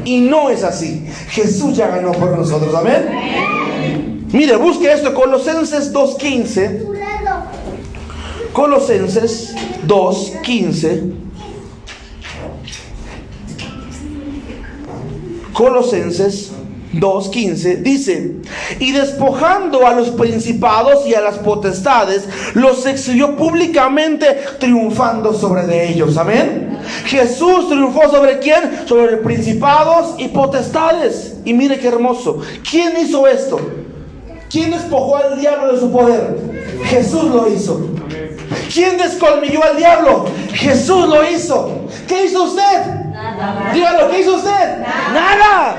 [0.06, 1.06] Y no es así.
[1.30, 2.74] Jesús ya ganó por nosotros.
[2.76, 4.28] Amén.
[4.32, 5.14] Mire, busque esto.
[5.14, 6.94] Colosenses 2.15.
[8.54, 9.56] Colosenses
[9.88, 11.14] 2.15.
[15.54, 16.53] Colosenses
[16.94, 18.36] 2.15 dice,
[18.80, 24.28] y despojando a los principados y a las potestades, los exhibió públicamente
[24.60, 26.18] triunfando sobre de ellos.
[26.18, 26.80] Amén.
[27.06, 28.88] Jesús triunfó sobre quién?
[28.88, 31.36] Sobre principados y potestades.
[31.46, 32.40] Y mire qué hermoso.
[32.70, 33.60] ¿Quién hizo esto?
[34.50, 36.38] ¿Quién despojó al diablo de su poder?
[36.86, 37.90] Jesús lo hizo.
[38.72, 40.26] ¿Quién descolmilló al diablo?
[40.54, 41.88] Jesús lo hizo.
[42.08, 43.03] ¿Qué hizo usted?
[43.74, 44.80] Dígalo, ¿qué hizo usted?
[45.14, 45.76] Nada.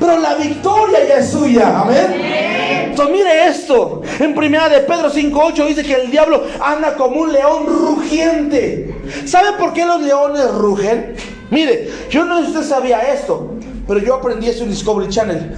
[0.00, 1.80] Pero la victoria ya es suya.
[1.80, 2.88] Amén.
[2.90, 4.02] Entonces mire esto.
[4.18, 8.94] En primera de Pedro 5.8 dice que el diablo anda como un león rugiente.
[9.24, 11.14] ¿Sabe por qué los leones rugen?
[11.50, 13.54] Mire, yo no sé si usted sabía esto,
[13.86, 15.54] pero yo aprendí eso en Discovery Channel.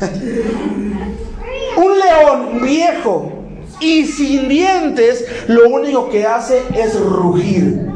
[1.76, 3.32] un león viejo
[3.80, 7.88] y sin dientes, lo único que hace es rugir.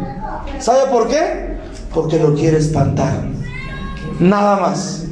[0.58, 1.47] ¿Sabe por qué?
[1.92, 3.24] Porque lo quiere espantar.
[4.20, 5.05] Nada más.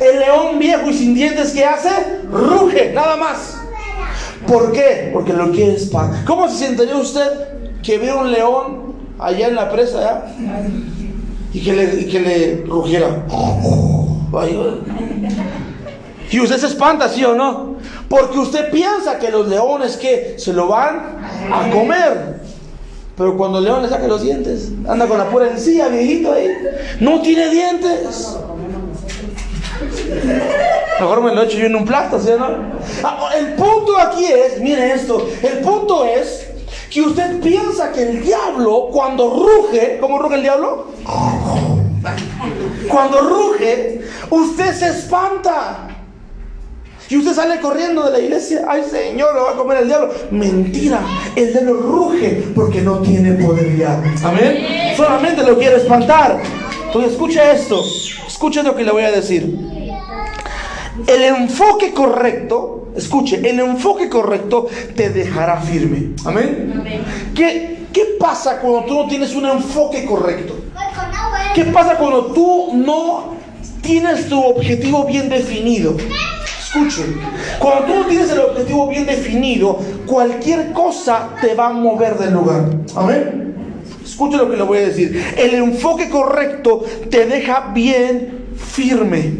[0.00, 1.90] El león viejo y sin dientes, ¿qué hace?
[2.30, 3.60] Ruge, nada más.
[4.46, 5.10] ¿Por qué?
[5.12, 6.24] Porque lo quiere espantar.
[6.24, 7.28] ¿Cómo se sentiría usted
[7.82, 10.26] que ve un león allá en la presa
[11.52, 13.24] y que le, y que le rugiera?
[16.30, 17.76] Y usted se espanta, ¿sí o no?
[18.08, 21.18] Porque usted piensa que los leones que se lo van
[21.52, 22.40] a comer.
[23.16, 26.48] Pero cuando el león le saca los dientes, anda con la pura encía, viejito ahí.
[27.00, 28.36] No tiene dientes.
[31.00, 32.46] Mejor me lo echo yo en un plato, ¿sí no?
[33.02, 36.46] Ah, el punto aquí es, mire esto, el punto es
[36.90, 40.86] que usted piensa que el diablo cuando ruge, ¿cómo ruge el diablo?
[42.88, 45.88] Cuando ruge, usted se espanta.
[47.08, 50.12] Y usted sale corriendo de la iglesia, ay Señor, lo va a comer el diablo.
[50.30, 51.00] Mentira,
[51.36, 54.02] el diablo ruge porque no tiene poder ya.
[54.22, 54.94] Amén.
[54.96, 56.40] Solamente lo quiere espantar.
[56.86, 57.82] Entonces escucha esto,
[58.26, 59.42] escucha lo que le voy a decir.
[61.06, 66.12] El enfoque correcto, escuche, el enfoque correcto te dejará firme.
[66.24, 67.02] Amén.
[67.34, 70.54] ¿Qué, ¿Qué pasa cuando tú no tienes un enfoque correcto?
[71.54, 73.34] ¿Qué pasa cuando tú no
[73.82, 75.96] tienes tu objetivo bien definido?
[76.74, 77.20] Escuchen,
[77.60, 82.34] cuando tú no tienes el objetivo bien definido, cualquier cosa te va a mover del
[82.34, 82.64] lugar.
[82.96, 83.54] Amén.
[84.04, 85.34] Escuche lo que le voy a decir.
[85.36, 89.34] El enfoque correcto te deja bien firme.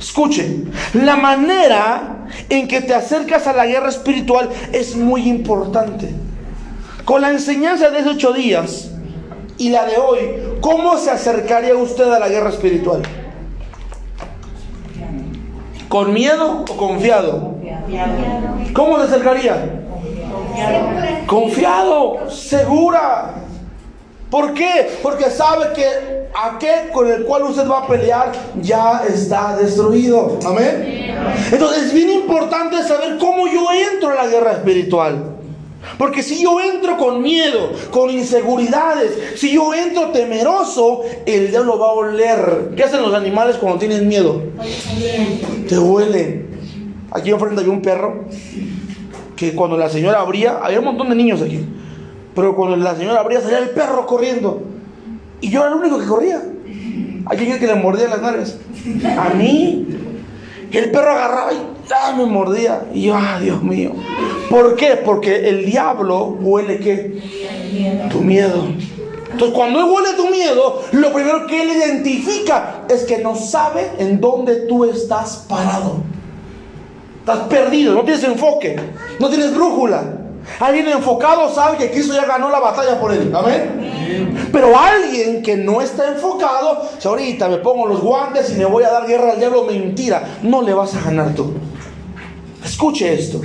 [0.00, 6.08] Escuche, la manera en que te acercas a la guerra espiritual es muy importante.
[7.04, 8.92] Con la enseñanza de esos ocho días
[9.58, 10.20] y la de hoy,
[10.62, 13.02] ¿cómo se acercaría usted a la guerra espiritual?
[15.88, 17.54] ¿Con miedo o confiado?
[18.74, 19.84] ¿Cómo se acercaría?
[21.26, 23.34] Confiado, segura.
[24.30, 24.98] ¿Por qué?
[25.02, 30.38] Porque sabe que aquel con el cual usted va a pelear ya está destruido.
[30.46, 31.16] Amén.
[31.50, 35.37] Entonces es bien importante saber cómo yo entro a la guerra espiritual.
[35.96, 41.86] Porque si yo entro con miedo, con inseguridades, si yo entro temeroso, el diablo va
[41.86, 42.72] a oler.
[42.76, 44.42] ¿Qué hacen los animales cuando tienen miedo?
[45.68, 46.48] Te huelen.
[47.10, 48.24] Aquí enfrente había un perro
[49.34, 51.64] que cuando la señora abría, había un montón de niños aquí.
[52.34, 54.62] Pero cuando la señora abría salía el perro corriendo.
[55.40, 56.42] Y yo era el único que corría.
[57.26, 58.58] Hay alguien que le mordía las nalgas.
[59.18, 59.86] A mí.
[60.72, 61.58] El perro agarraba y
[61.94, 62.84] ah, me mordía.
[62.92, 63.92] Y yo, ah, Dios mío.
[64.50, 65.00] ¿Por qué?
[65.04, 68.08] Porque el diablo huele qué?
[68.10, 68.64] Tu miedo.
[69.30, 73.90] Entonces, cuando él huele tu miedo, lo primero que él identifica es que no sabe
[73.98, 76.02] en dónde tú estás parado.
[77.20, 78.76] Estás perdido, no tienes enfoque,
[79.20, 80.17] no tienes brújula.
[80.60, 83.32] Alguien enfocado sabe que Cristo ya ganó la batalla por él.
[83.34, 84.48] Amén.
[84.52, 88.84] Pero alguien que no está enfocado, si ahorita me pongo los guantes y me voy
[88.84, 90.22] a dar guerra al diablo, mentira.
[90.42, 91.54] No le vas a ganar tú.
[92.64, 93.40] Escuche esto.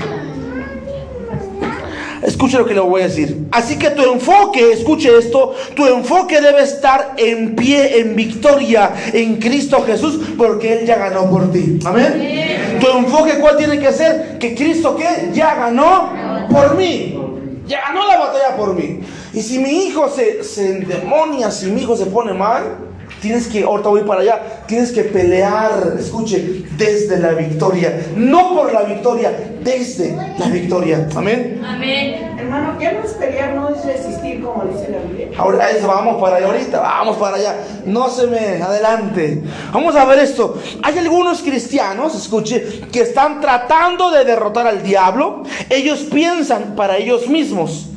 [2.23, 3.47] Escuche lo que le voy a decir.
[3.51, 9.35] Así que tu enfoque, escuche esto, tu enfoque debe estar en pie, en victoria en
[9.37, 11.79] Cristo Jesús, porque Él ya ganó por ti.
[11.83, 12.79] Amén.
[12.79, 14.37] Tu enfoque, ¿cuál tiene que ser?
[14.39, 17.17] Que Cristo que ya ganó por mí.
[17.65, 18.99] Ya ganó la batalla por mí.
[19.33, 22.77] Y si mi hijo se, se endemonia, si mi hijo se pone mal,
[23.23, 28.07] Tienes que, ahorita voy para allá, tienes que pelear, escuche, desde la victoria.
[28.17, 29.31] No por la victoria,
[29.63, 31.07] desde la victoria.
[31.15, 31.61] Amén.
[31.65, 32.35] Amén.
[32.37, 33.55] Hermano, ¿qué no es pelear?
[33.55, 35.29] No es resistir, como dice la Biblia.
[35.37, 37.55] Ahora, vamos para allá ahorita, vamos para allá.
[37.85, 39.41] No se me adelante.
[39.71, 40.59] Vamos a ver esto.
[40.81, 45.43] Hay algunos cristianos, escuche, que están tratando de derrotar al diablo.
[45.69, 47.87] Ellos piensan para ellos mismos.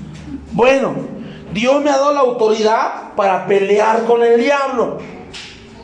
[0.53, 0.95] Bueno,
[1.53, 5.16] Dios me ha dado la autoridad para pelear con el diablo.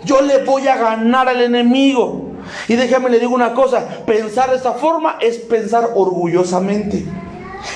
[0.05, 2.33] Yo le voy a ganar al enemigo.
[2.69, 7.05] Y déjame le digo una cosa, pensar de esta forma es pensar orgullosamente.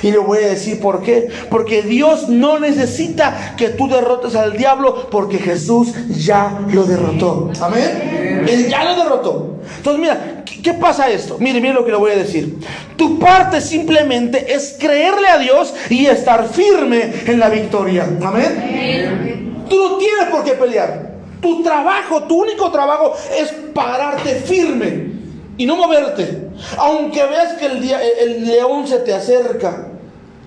[0.03, 1.29] Y le voy a decir por qué.
[1.51, 7.53] Porque Dios no necesita que tú derrotes al diablo porque Jesús ya lo derrotó.
[7.61, 8.45] Amén.
[8.49, 9.57] Él ya lo derrotó.
[9.77, 11.37] Entonces mira, ¿qué pasa esto?
[11.39, 12.59] Mire, mire lo que le voy a decir.
[12.97, 18.09] Tu parte simplemente es creerle a Dios y estar firme en la victoria.
[18.23, 19.65] Amén.
[19.69, 21.15] Tú no tienes por qué pelear.
[21.47, 25.13] Tu trabajo, tu único trabajo es pararte firme
[25.57, 26.49] y no moverte.
[26.77, 29.93] Aunque veas que el, día, el león se te acerca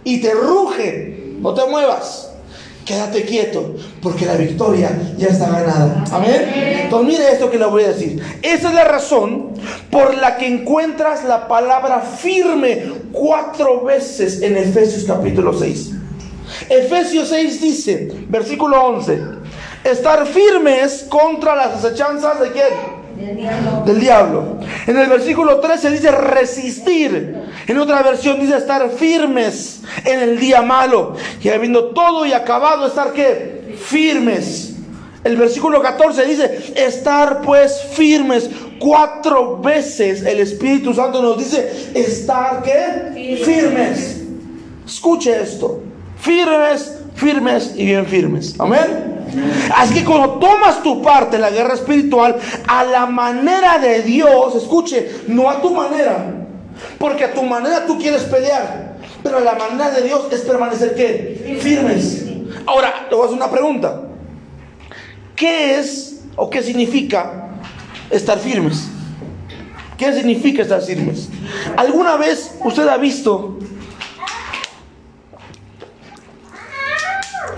[0.04, 2.32] y te ruge, no te muevas.
[2.84, 6.04] Quédate quieto, porque la victoria ya está ganada.
[6.12, 6.82] Amén.
[6.84, 8.22] Entonces mire esto que le voy a decir.
[8.42, 9.52] Esa es la razón
[9.90, 15.92] por la que encuentras la palabra firme cuatro veces en Efesios capítulo 6.
[16.68, 19.39] Efesios 6 dice, versículo 11
[19.92, 23.00] estar firmes contra las acechanzas de quién?
[23.86, 24.58] Del diablo.
[24.88, 27.36] En el versículo 13 dice resistir.
[27.68, 31.16] En otra versión dice estar firmes en el día malo.
[31.42, 33.76] Y habiendo todo y acabado, estar qué?
[33.78, 34.76] Firmes.
[35.24, 38.50] El versículo 14 dice, estar pues firmes.
[38.80, 43.38] Cuatro veces el Espíritu Santo nos dice, estar qué?
[43.44, 44.22] Firmes.
[44.86, 45.82] Escuche esto.
[46.18, 48.56] Firmes firmes y bien firmes.
[48.60, 49.20] Amén.
[49.76, 54.56] Así que cuando tomas tu parte en la guerra espiritual, a la manera de Dios,
[54.56, 56.48] escuche, no a tu manera.
[56.98, 58.98] Porque a tu manera tú quieres pelear.
[59.22, 61.60] Pero la manera de Dios es permanecer ¿qué?
[61.62, 62.26] Firmes.
[62.66, 64.02] Ahora, te voy a hacer una pregunta.
[65.36, 67.50] ¿Qué es o qué significa
[68.10, 68.88] estar firmes?
[69.98, 71.30] ¿Qué significa estar firmes?
[71.76, 73.60] ¿Alguna vez usted ha visto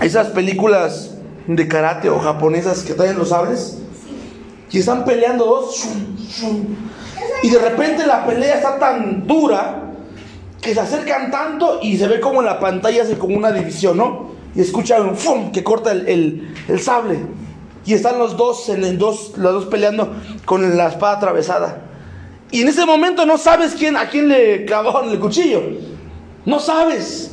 [0.04, 1.12] esas películas
[1.46, 3.78] de karate o japonesas que traen los sables?
[4.70, 5.86] Y están peleando dos.
[7.42, 9.92] Y de repente la pelea está tan dura
[10.60, 13.96] que se acercan tanto y se ve como en la pantalla hace como una división,
[13.96, 14.30] ¿no?
[14.54, 15.50] Y escuchan ¡fum!
[15.50, 17.18] que corta el, sable.
[17.84, 20.12] Y están los dos, en dos, los dos peleando
[20.44, 21.82] con la espada atravesada.
[22.52, 25.62] Y en ese momento no sabes quién, a quién le clavaron el cuchillo.
[26.44, 27.32] No sabes.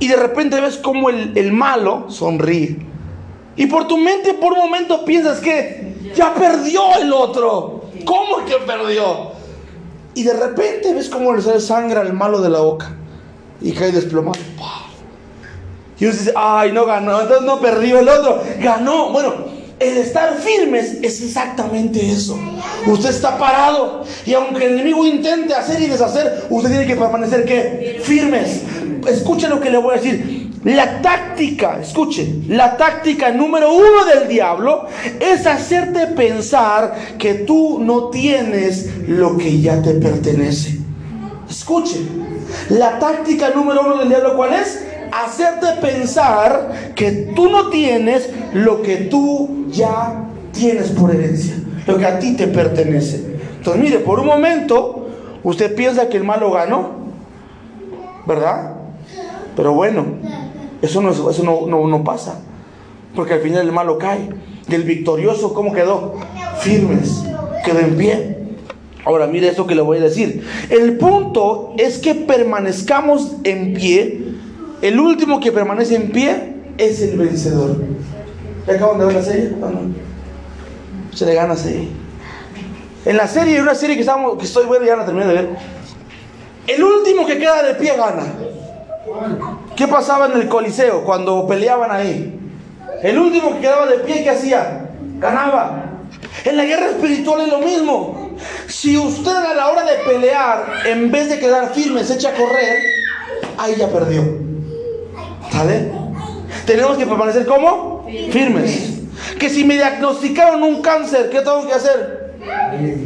[0.00, 2.78] Y de repente ves como el, el malo sonríe.
[3.56, 7.84] Y por tu mente por un momento piensas que ya perdió el otro.
[8.04, 9.32] ¿Cómo que perdió?
[10.14, 12.90] Y de repente ves cómo le sale sangre al malo de la boca.
[13.60, 14.40] Y cae desplomado.
[15.98, 18.42] Y uno dice, ay, no ganó, entonces no perdió el otro.
[18.58, 19.10] Ganó.
[19.12, 19.34] Bueno,
[19.82, 22.38] el estar firmes es exactamente eso.
[22.86, 24.04] Usted está parado.
[24.24, 28.00] Y aunque el enemigo intente hacer y deshacer, usted tiene que permanecer ¿qué?
[28.02, 28.62] firmes.
[29.06, 30.50] Escuche lo que le voy a decir.
[30.64, 34.86] La táctica, escuche, la táctica número uno del diablo
[35.18, 40.78] es hacerte pensar que tú no tienes lo que ya te pertenece.
[41.50, 42.00] Escuche,
[42.68, 44.78] la táctica número uno del diablo, ¿cuál es?
[45.12, 51.54] Hacerte pensar que tú no tienes lo que tú ya tienes por herencia,
[51.86, 53.38] lo que a ti te pertenece.
[53.58, 55.08] Entonces, mire, por un momento,
[55.42, 56.90] usted piensa que el malo ganó,
[58.26, 58.76] ¿verdad?
[59.54, 60.04] Pero bueno,
[60.80, 62.40] eso no, eso no, no, pasa.
[63.14, 64.30] Porque al final el malo cae.
[64.68, 66.14] El victorioso, ¿cómo quedó?
[66.60, 67.22] Firmes.
[67.64, 68.38] Quedó en pie.
[69.04, 70.44] Ahora mire esto que le voy a decir.
[70.70, 74.31] El punto es que permanezcamos en pie.
[74.82, 77.76] El último que permanece en pie es el vencedor.
[78.66, 79.52] ¿Ya acaban de ver la serie?
[81.14, 81.88] Se le gana serie.
[83.04, 85.48] En la serie, una serie que, estamos, que estoy bueno, ya la terminé de ver.
[86.66, 88.24] El último que queda de pie gana.
[89.76, 92.40] ¿Qué pasaba en el Coliseo cuando peleaban ahí?
[93.04, 94.90] El último que quedaba de pie, ¿qué hacía?
[95.20, 95.84] Ganaba.
[96.44, 98.36] En la guerra espiritual es lo mismo.
[98.66, 102.34] Si usted a la hora de pelear, en vez de quedar firme, se echa a
[102.34, 102.78] correr,
[103.58, 104.51] ahí ya perdió.
[105.52, 105.92] ¿Sale?
[106.66, 109.00] Tenemos que permanecer como firmes.
[109.38, 112.36] Que si me diagnosticaron un cáncer, ¿qué tengo que hacer?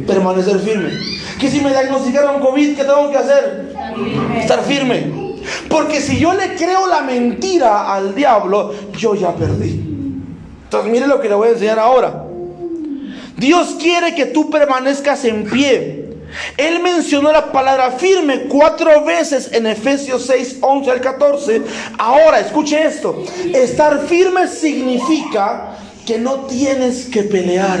[0.07, 0.89] Permanecer firme.
[1.39, 3.75] Que si me diagnosticaron COVID, ¿qué tengo que hacer?
[4.39, 5.27] Estar firme.
[5.69, 9.83] Porque si yo le creo la mentira al diablo, yo ya perdí.
[10.63, 12.23] Entonces mire lo que le voy a enseñar ahora.
[13.37, 16.06] Dios quiere que tú permanezcas en pie.
[16.57, 21.61] Él mencionó la palabra firme cuatro veces en Efesios 6, 11 al 14.
[21.97, 23.23] Ahora, escuche esto.
[23.53, 27.79] Estar firme significa que no tienes que pelear.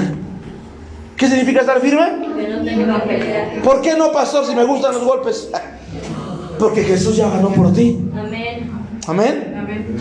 [1.15, 2.05] ¿Qué significa estar firme?
[2.37, 3.61] Que no tengo que pelear.
[3.63, 5.49] ¿Por qué no, pastor, si me gustan los golpes?
[6.59, 7.97] Porque Jesús ya ganó por ti.
[8.15, 8.76] Amén.
[9.07, 9.53] Amén.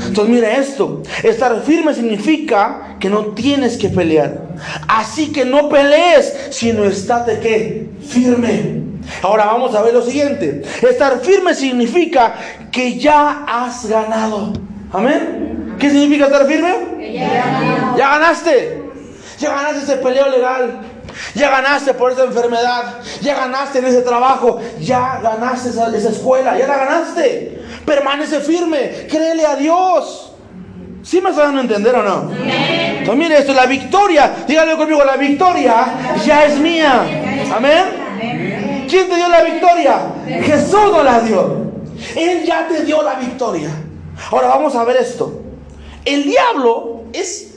[0.07, 4.40] Entonces mira esto, estar firme significa que no tienes que pelear.
[4.88, 8.83] Así que no pelees, sino estate que firme.
[9.23, 10.62] Ahora vamos a ver lo siguiente.
[10.83, 12.35] Estar firme significa
[12.73, 14.53] que ya has ganado.
[14.92, 15.77] Amén.
[15.79, 17.12] ¿Qué significa estar firme?
[17.14, 18.83] ya, ya ganaste.
[19.38, 20.81] Ya ganaste ese peleo legal.
[21.35, 23.01] Ya ganaste por esa enfermedad.
[23.23, 24.61] Ya ganaste en ese trabajo.
[24.81, 26.59] Ya ganaste esa, esa escuela.
[26.59, 27.56] Ya la ganaste.
[27.87, 29.07] Permanece firme.
[29.09, 30.33] Créele a Dios.
[31.03, 32.33] ¿Sí me están dando a entender o no?
[32.35, 35.87] Entonces mire esto, la victoria, dígale conmigo, la victoria
[36.27, 37.07] ya es mía.
[37.55, 38.87] Amén.
[38.88, 40.01] ¿Quién te dio la victoria?
[40.27, 41.66] Jesús no la dio.
[42.16, 43.71] Él ya te dio la victoria.
[44.33, 45.42] Ahora vamos a ver esto.
[46.04, 47.56] El diablo es,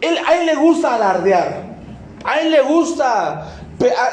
[0.00, 1.62] él, a él le gusta alardear.
[2.24, 3.52] A él le gusta.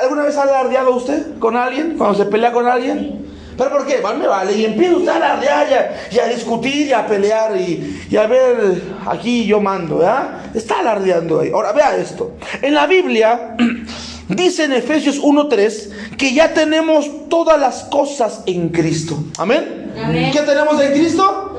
[0.01, 1.97] ¿Alguna vez ha alardeado usted con alguien?
[1.97, 3.24] Cuando se pelea con alguien.
[3.57, 4.01] ¿Pero por qué?
[4.01, 4.53] Vale, me vale.
[4.53, 8.81] Y empieza usted a alardear y a, discutir y a pelear y, y, a ver,
[9.05, 10.53] aquí yo mando, ¿verdad?
[10.53, 11.51] Está alardeando ahí.
[11.51, 12.33] Ahora, vea esto.
[12.61, 13.55] En la Biblia
[14.29, 19.17] dice en Efesios 1.3 que ya tenemos todas las cosas en Cristo.
[19.37, 19.85] Amén.
[20.33, 21.53] ¿Qué tenemos en Cristo?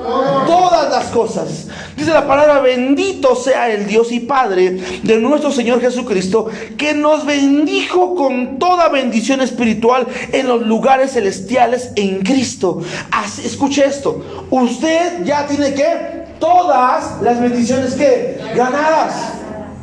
[0.45, 1.67] Todas las cosas.
[1.95, 6.47] Dice la palabra, bendito sea el Dios y Padre de nuestro Señor Jesucristo,
[6.77, 12.81] que nos bendijo con toda bendición espiritual en los lugares celestiales en Cristo.
[13.11, 19.33] Así, escuche esto, usted ya tiene que todas las bendiciones que ganadas.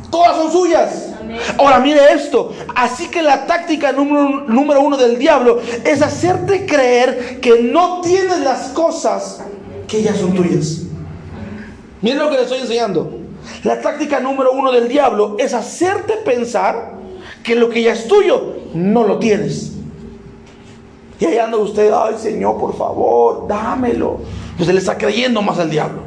[0.09, 1.14] Todas son suyas.
[1.57, 2.53] Ahora mire esto.
[2.75, 8.39] Así que la táctica número, número uno del diablo es hacerte creer que no tienes
[8.39, 9.41] las cosas
[9.87, 10.81] que ya son tuyas.
[12.01, 13.19] Miren lo que le estoy enseñando.
[13.63, 16.93] La táctica número uno del diablo es hacerte pensar
[17.43, 19.73] que lo que ya es tuyo no lo tienes.
[21.19, 24.19] Y ahí anda usted, ay Señor, por favor, dámelo.
[24.57, 26.01] Pues se le está creyendo más al diablo.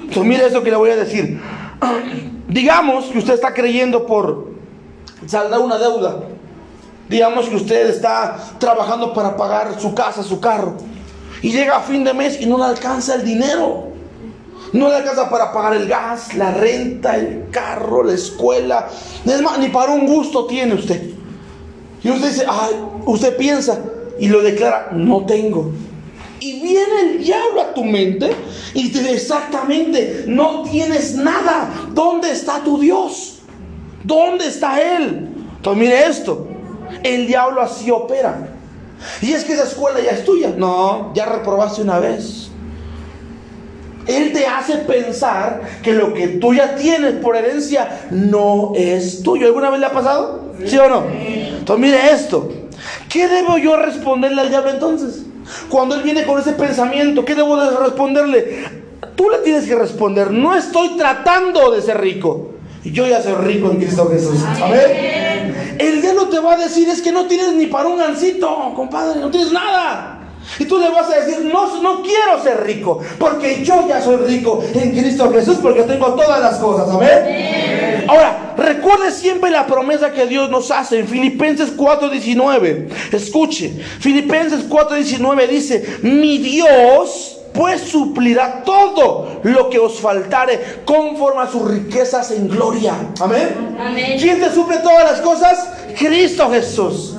[0.00, 1.40] Entonces mire eso que le voy a decir.
[2.48, 4.48] Digamos que usted está creyendo por
[5.26, 6.20] saldar una deuda.
[7.08, 10.76] Digamos que usted está trabajando para pagar su casa, su carro.
[11.42, 13.88] Y llega a fin de mes y no le alcanza el dinero.
[14.72, 18.88] No le alcanza para pagar el gas, la renta, el carro, la escuela.
[19.58, 21.10] ni para un gusto tiene usted.
[22.02, 22.74] Y usted dice, ay,
[23.06, 23.78] usted piensa
[24.18, 25.72] y lo declara, no tengo.
[26.40, 28.30] Y viene el diablo a tu mente
[28.74, 31.70] y te dice exactamente, no tienes nada.
[31.92, 33.37] ¿Dónde está tu Dios?
[34.08, 35.28] ¿Dónde está Él?
[35.56, 36.46] Entonces mire esto,
[37.02, 38.48] el diablo así opera.
[39.20, 40.54] Y es que esa escuela ya es tuya.
[40.56, 42.48] No, ya reprobaste una vez.
[44.06, 49.46] Él te hace pensar que lo que tú ya tienes por herencia no es tuyo.
[49.46, 50.54] ¿Alguna vez le ha pasado?
[50.64, 51.04] ¿Sí o no?
[51.12, 52.50] Entonces mire esto.
[53.10, 55.24] ¿Qué debo yo responderle al diablo entonces?
[55.68, 58.64] Cuando él viene con ese pensamiento, ¿qué debo de responderle?
[59.14, 62.57] Tú le tienes que responder, no estoy tratando de ser rico.
[62.84, 64.40] Yo ya soy rico en Cristo Jesús.
[64.62, 65.76] Amén.
[65.78, 69.20] El diablo te va a decir, es que no tienes ni para un gancito, compadre,
[69.20, 70.18] no tienes nada.
[70.58, 74.16] Y tú le vas a decir, no, no quiero ser rico, porque yo ya soy
[74.16, 76.88] rico en Cristo Jesús, porque tengo todas las cosas.
[76.88, 78.06] Amén.
[78.08, 82.88] Ahora, recuerde siempre la promesa que Dios nos hace en Filipenses 4:19.
[83.12, 83.70] Escuche,
[84.00, 91.68] Filipenses 4:19 dice, mi Dios pues suplirá todo lo que os faltare conforme a sus
[91.68, 92.94] riquezas en gloria.
[93.20, 93.76] Amén.
[93.80, 94.16] Amén.
[94.20, 95.68] ¿Quién te suple todas las cosas?
[95.98, 97.16] Cristo Jesús.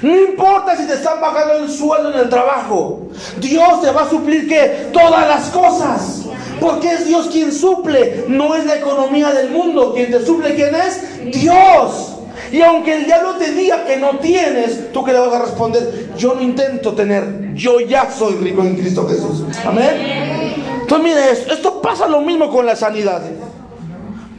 [0.00, 3.08] No importa si te están pagando el sueldo en el trabajo.
[3.38, 6.26] Dios te va a suplir que todas las cosas.
[6.60, 9.94] Porque es Dios quien suple, no es la economía del mundo.
[9.94, 11.34] Quien te suple, ¿quién es?
[11.40, 12.18] Dios.
[12.50, 16.12] Y aunque el diablo te diga que no tienes, tú que le vas a responder,
[16.16, 19.44] yo no intento tener, yo ya soy rico en Cristo Jesús.
[19.64, 20.54] Amén.
[20.82, 23.22] Entonces mire esto, esto pasa lo mismo con la sanidad.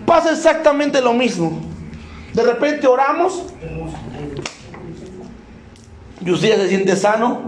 [0.06, 1.60] Pasa exactamente lo mismo.
[2.34, 3.44] De repente oramos
[6.26, 7.42] y usted ya se siente sano,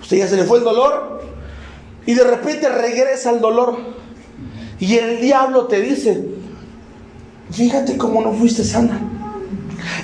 [0.00, 1.22] usted ya se le fue el dolor
[2.06, 3.78] y de repente regresa el dolor
[4.78, 6.24] y el diablo te dice,
[7.50, 9.00] fíjate cómo no fuiste sana,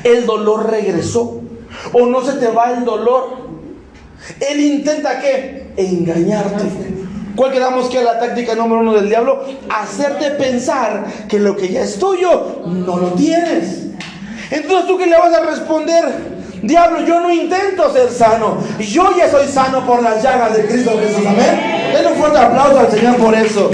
[0.05, 1.41] el dolor regresó
[1.93, 3.47] o no se te va el dolor.
[4.41, 5.72] Él intenta qué?
[5.77, 6.64] Engañarte.
[7.37, 9.45] ¿Cuál quedamos que es la táctica número uno del diablo?
[9.68, 13.83] Hacerte pensar que lo que ya es tuyo no lo tienes.
[14.51, 16.37] Entonces tú qué le vas a responder?
[16.62, 18.59] Diablo, yo no intento ser sano.
[18.79, 21.27] Yo ya soy sano por las llagas de Cristo Jesús.
[21.27, 21.93] Amén.
[21.93, 23.70] Denle un fuerte aplauso al Señor por eso.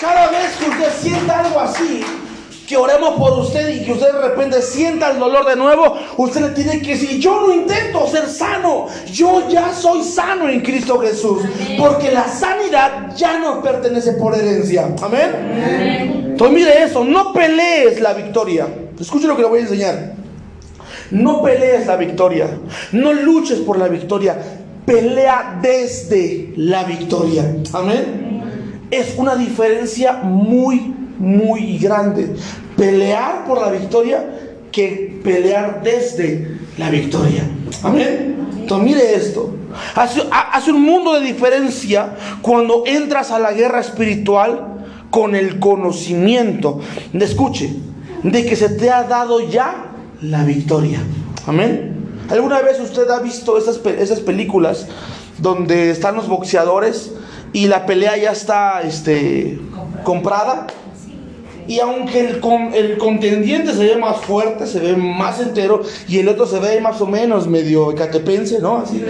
[0.00, 2.02] Cada vez que usted sienta algo así,
[2.70, 6.40] que oremos por usted y que usted de repente sienta el dolor de nuevo, usted
[6.40, 11.00] le tiene que decir, yo no intento ser sano, yo ya soy sano en Cristo
[11.00, 11.42] Jesús,
[11.76, 14.94] porque la sanidad ya nos pertenece por herencia.
[15.02, 16.26] Amén.
[16.30, 18.68] Entonces mire eso, no pelees la victoria.
[19.00, 20.12] Escuche lo que le voy a enseñar.
[21.10, 22.46] No pelees la victoria,
[22.92, 24.38] no luches por la victoria,
[24.86, 27.52] pelea desde la victoria.
[27.72, 28.29] Amén.
[28.90, 32.34] Es una diferencia muy muy grande.
[32.76, 34.24] Pelear por la victoria
[34.72, 37.44] que pelear desde la victoria.
[37.82, 38.48] Amén.
[38.58, 39.54] Entonces mire esto.
[39.94, 46.80] Hace, hace un mundo de diferencia cuando entras a la guerra espiritual con el conocimiento.
[47.12, 47.70] Escuche,
[48.22, 51.00] de que se te ha dado ya la victoria.
[51.46, 51.96] Amén.
[52.30, 54.86] ¿Alguna vez usted ha visto esas, esas películas
[55.38, 57.12] donde están los boxeadores
[57.52, 59.58] y la pelea ya está este,
[60.04, 60.66] comprada?
[61.66, 62.40] Y aunque el,
[62.74, 66.80] el contendiente se ve más fuerte, se ve más entero, y el otro se ve
[66.80, 68.78] más o menos medio catepense, ¿no?
[68.78, 69.04] Así,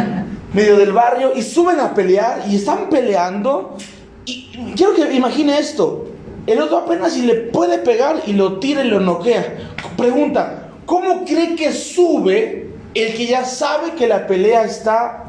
[0.52, 3.76] medio del barrio, y suben a pelear y están peleando.
[4.24, 6.08] Y quiero que imagine esto:
[6.46, 9.58] el otro apenas si le puede pegar y lo tira y lo noquea.
[9.96, 15.26] Pregunta: ¿cómo cree que sube el que ya sabe que la pelea está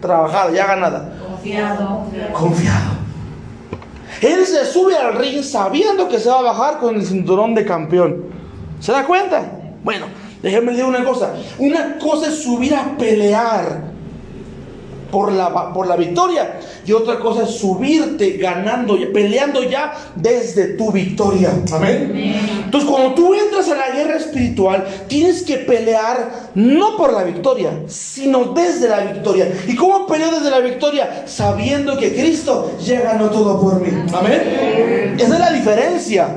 [0.00, 1.12] trabajada, ya ganada?
[1.44, 2.06] Confiado.
[2.32, 3.04] Confiado.
[4.22, 7.66] Él se sube al ring sabiendo que se va a bajar con el cinturón de
[7.66, 8.24] campeón.
[8.80, 9.42] ¿Se da cuenta?
[9.82, 10.06] Bueno,
[10.42, 11.34] déjenme decir una cosa.
[11.58, 13.82] Una cosa es subir a pelear
[15.10, 16.58] por la, por la victoria.
[16.86, 21.50] Y otra cosa es subirte ganando, peleando ya desde tu victoria.
[21.72, 22.34] Amén.
[22.64, 27.70] Entonces, cuando tú entras a la guerra espiritual, tienes que pelear no por la victoria,
[27.86, 29.50] sino desde la victoria.
[29.66, 31.24] ¿Y cómo peleo desde la victoria?
[31.26, 33.88] Sabiendo que Cristo ya ganó todo por mí.
[34.12, 35.16] Amén.
[35.18, 36.28] Esa es la diferencia.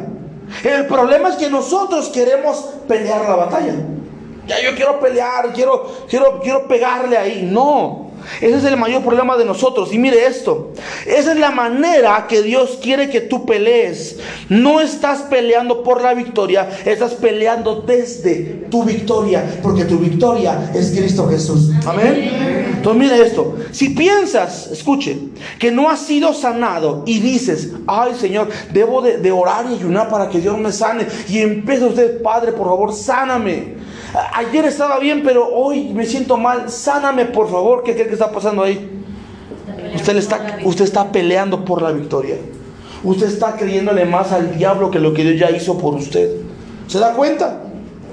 [0.63, 3.73] El problema es que nosotros queremos pelear la batalla.
[4.47, 7.49] Ya yo quiero pelear, quiero, quiero, quiero pegarle ahí.
[7.51, 8.06] No.
[8.41, 9.93] Ese es el mayor problema de nosotros.
[9.93, 10.73] Y mire esto.
[11.05, 14.17] Esa es la manera que Dios quiere que tú pelees.
[14.49, 19.59] No estás peleando por la victoria, estás peleando desde tu victoria.
[19.61, 21.71] Porque tu victoria es Cristo Jesús.
[21.85, 22.75] Amén.
[22.77, 23.55] Entonces mire esto.
[23.71, 25.17] Si piensas, escuche,
[25.59, 30.29] que no has sido sanado y dices, ay Señor, debo de, orar y ayunar para
[30.29, 31.07] que Dios me sane.
[31.27, 33.75] Y empieza usted, Padre, por favor, sáname.
[34.33, 36.69] Ayer estaba bien, pero hoy me siento mal.
[36.69, 37.83] Sáname, por favor.
[37.83, 38.89] ¿Qué cree que está pasando ahí?
[39.95, 42.35] Usted, está, usted está peleando por la victoria.
[43.03, 46.29] Usted está creyéndole más al diablo que lo que Dios ya hizo por usted.
[46.87, 47.61] ¿Se da cuenta?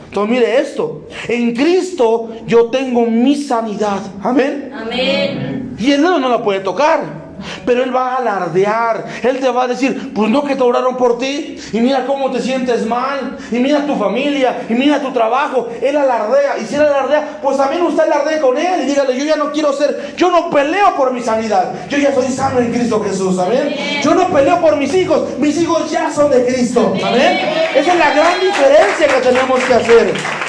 [0.09, 1.03] Entonces mire esto.
[1.29, 4.01] En Cristo yo tengo mi sanidad.
[4.23, 4.73] Amén.
[4.75, 5.75] Amén.
[5.79, 7.24] Y el dedo no la puede tocar.
[7.65, 9.05] Pero Él va a alardear.
[9.23, 11.57] Él te va a decir, pues no que te oraron por ti.
[11.73, 13.37] Y mira cómo te sientes mal.
[13.51, 14.63] Y mira tu familia.
[14.69, 15.69] Y mira tu trabajo.
[15.83, 16.59] Él alardea.
[16.59, 18.83] Y si Él alardea, pues también usted alardea con Él.
[18.83, 21.73] Y dígale, yo ya no quiero ser, yo no peleo por mi sanidad.
[21.89, 23.39] Yo ya soy sano en Cristo Jesús.
[23.39, 23.75] Amén.
[24.03, 25.39] Yo no peleo por mis hijos.
[25.39, 26.93] Mis hijos ya son de Cristo.
[27.05, 27.41] Amén.
[27.75, 30.44] Esa es la gran diferencia que tenemos que hacer.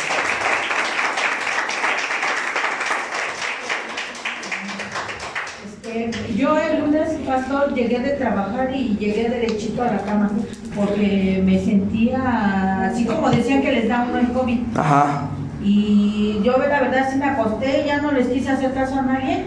[7.75, 10.31] Llegué de trabajar y llegué derechito a la cama
[10.75, 14.59] porque me sentía así como decían que les da uno el COVID.
[14.75, 15.29] Ajá.
[15.63, 19.45] Y yo la verdad sí me acosté, ya no les quise hacer caso a nadie.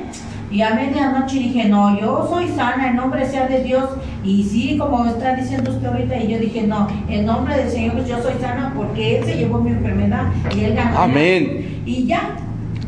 [0.51, 3.85] Y a medianoche dije, no, yo soy sana, en nombre sea de Dios.
[4.25, 8.05] Y sí, como está diciendo usted ahorita, y yo dije, no, en nombre del Señor
[8.07, 11.01] yo soy sana porque Él se llevó mi enfermedad y Él ganó.
[11.01, 11.83] Amén.
[11.85, 12.37] Y ya,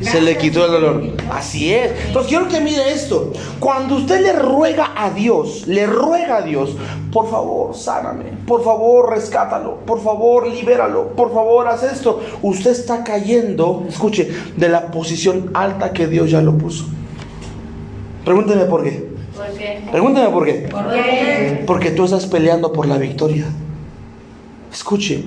[0.01, 1.03] se le quitó el dolor.
[1.30, 1.92] Así es.
[2.07, 3.32] Entonces quiero que mire esto.
[3.59, 6.76] Cuando usted le ruega a Dios, le ruega a Dios,
[7.12, 12.20] por favor, sáname, por favor, rescátalo, por favor, libéralo, por favor, haz esto.
[12.42, 16.86] Usted está cayendo, escuche, de la posición alta que Dios ya lo puso.
[18.24, 19.11] Pregúnteme por qué.
[19.34, 19.82] ¿Por qué?
[19.90, 20.68] Pregúnteme por qué.
[20.70, 21.64] ¿Por qué?
[21.66, 23.46] Porque tú estás peleando por la victoria.
[24.72, 25.24] Escuche,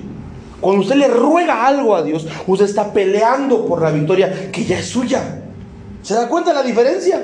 [0.64, 4.78] cuando usted le ruega algo a Dios, usted está peleando por la victoria que ya
[4.78, 5.42] es suya.
[6.00, 7.22] ¿Se da cuenta de la diferencia?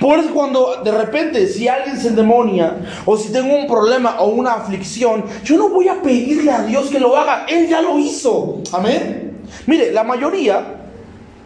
[0.00, 2.76] Por eso cuando de repente si alguien se demonia
[3.06, 6.90] o si tengo un problema o una aflicción, yo no voy a pedirle a Dios
[6.90, 8.60] que lo haga, Él ya lo hizo.
[8.72, 9.38] Amén.
[9.68, 10.74] Mire, la mayoría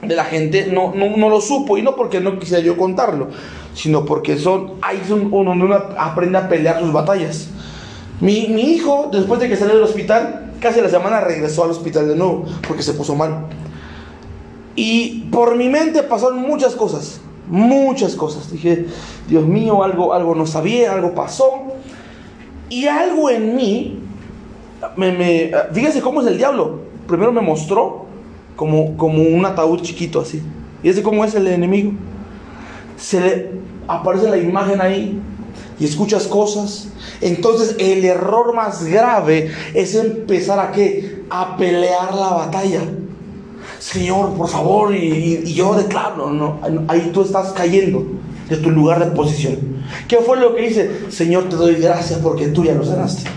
[0.01, 3.29] de la gente no, no, lo supo y no porque no quisiera yo contarlo,
[3.75, 7.51] sino porque son, ahí son donde uno aprende a pelear sus batallas.
[8.21, 12.09] Mi, mi hijo, después de que salió del hospital, casi la semana regresó al hospital
[12.09, 13.47] de nuevo porque se puso mal.
[14.77, 18.51] Y por mi mente pasaron muchas cosas, muchas cosas.
[18.51, 18.87] Dije,
[19.29, 21.63] Dios mío, algo, algo no sabía, algo pasó.
[22.69, 24.01] Y algo en mí,
[24.97, 25.53] me, me,
[26.03, 26.81] cómo es el diablo.
[27.07, 28.07] Primero me mostró
[28.57, 30.43] como, como un ataúd chiquito así.
[30.83, 31.93] Y ese cómo es el enemigo.
[32.97, 33.51] Se le
[33.87, 35.21] aparece la imagen ahí
[35.79, 36.89] y escuchas cosas.
[37.21, 41.23] Entonces el error más grave es empezar a qué?
[41.31, 42.83] A pelear la batalla.
[43.79, 48.05] Señor, por favor, y, yo declaro, no, ahí tú estás cayendo
[48.49, 49.59] de tu lugar de posición.
[50.09, 51.11] ¿Qué fue lo que dice?
[51.11, 53.29] Señor, te doy gracias porque tú ya lo sanaste.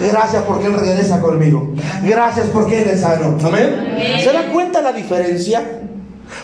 [0.00, 1.74] Gracias porque Él regresa conmigo.
[2.02, 3.36] Gracias porque Él es sano.
[3.44, 3.98] Amén.
[4.22, 5.82] ¿Se da cuenta la diferencia?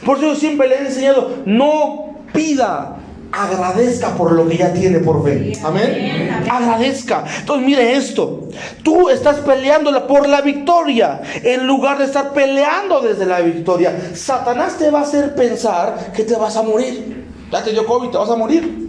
[0.05, 2.97] Por eso yo siempre le he enseñado, no pida
[3.37, 5.53] agradezca por lo que ya tiene por fe.
[5.63, 6.31] Amén.
[6.51, 7.25] Agradezca.
[7.41, 8.49] Entonces mire esto.
[8.83, 13.95] Tú estás peleando por la victoria en lugar de estar peleando desde la victoria.
[14.15, 17.27] Satanás te va a hacer pensar que te vas a morir.
[17.53, 18.89] Ya te dio COVID, te vas a morir.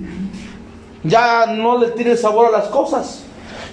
[1.03, 3.23] Ya no le tienes sabor a las cosas.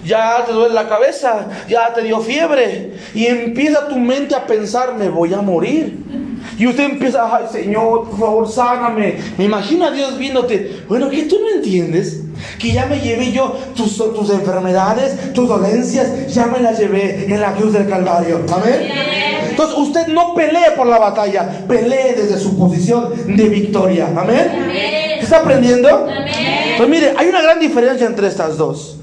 [0.05, 2.95] Ya te duele la cabeza, ya te dio fiebre.
[3.15, 6.24] Y empieza tu mente a pensar, me voy a morir.
[6.59, 9.17] Y usted empieza, ay Señor, por favor, sáname.
[9.39, 10.83] Me imagino a Dios viéndote.
[10.89, 12.21] Bueno, ¿qué tú no entiendes?
[12.59, 17.41] Que ya me llevé yo tus, tus enfermedades, tus dolencias, ya me las llevé en
[17.41, 18.41] la cruz del Calvario.
[18.53, 18.89] Amén.
[19.51, 24.09] Entonces usted no pelee por la batalla, pelee desde su posición de victoria.
[24.17, 24.71] Amén.
[25.21, 26.07] ¿Está aprendiendo?
[26.77, 28.99] Pues mire, hay una gran diferencia entre estas dos.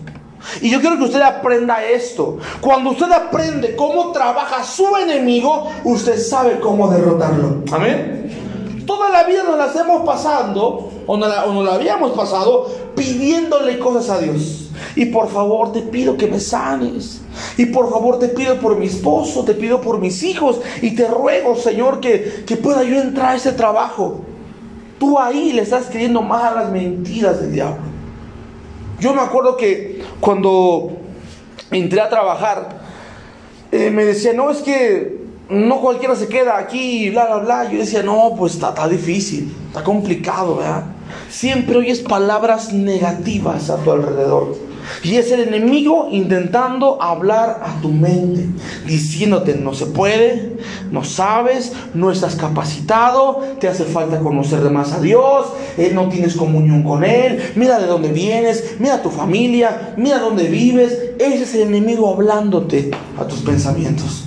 [0.62, 2.38] Y yo quiero que usted aprenda esto.
[2.60, 7.64] Cuando usted aprende cómo trabaja su enemigo, usted sabe cómo derrotarlo.
[7.72, 8.84] Amén.
[8.86, 12.68] Toda la vida nos la hacemos pasando o no la, o no la habíamos pasado
[12.96, 14.70] pidiéndole cosas a Dios.
[14.96, 17.22] Y por favor te pido que me sanes.
[17.58, 20.60] Y por favor te pido por mi esposo, te pido por mis hijos.
[20.82, 24.22] Y te ruego, Señor, que, que pueda yo entrar a ese trabajo.
[25.00, 27.92] Tú ahí le estás creyendo más a las mentiras del diablo.
[29.00, 30.92] Yo me acuerdo que cuando
[31.72, 32.80] entré a trabajar,
[33.72, 35.20] eh, me decía, no, es que
[35.50, 37.72] no cualquiera se queda aquí, bla, bla, bla.
[37.72, 40.86] Yo decía, no, pues está, está difícil, está complicado, ¿verdad?
[41.30, 44.71] Siempre oyes palabras negativas a tu alrededor.
[45.04, 48.48] Y es el enemigo intentando hablar a tu mente,
[48.86, 50.58] diciéndote no se puede,
[50.92, 56.36] no sabes, no estás capacitado, te hace falta conocer más a Dios, eh, no tienes
[56.36, 60.98] comunión con Él, mira de dónde vienes, mira tu familia, mira dónde vives.
[61.20, 64.26] Ese es el enemigo hablándote a tus pensamientos.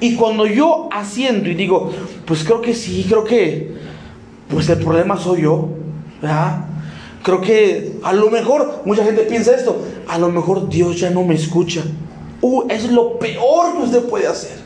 [0.00, 1.90] Y cuando yo asiento y digo,
[2.26, 3.74] pues creo que sí, creo que,
[4.48, 5.68] pues el problema soy yo,
[6.20, 6.73] ¿verdad?
[7.24, 11.24] Creo que a lo mejor, mucha gente piensa esto, a lo mejor Dios ya no
[11.24, 11.82] me escucha.
[12.42, 14.58] Uh, es lo peor que usted puede hacer.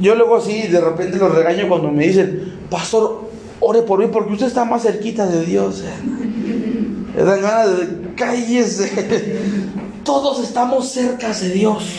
[0.00, 3.30] Yo luego así de repente los regaño cuando me dicen, pastor,
[3.60, 5.84] ore por mí porque usted está más cerquita de Dios.
[5.86, 7.14] ¿eh?
[7.16, 9.38] Me dan ganas de cállese.
[10.04, 11.92] Todos estamos cerca de Dios.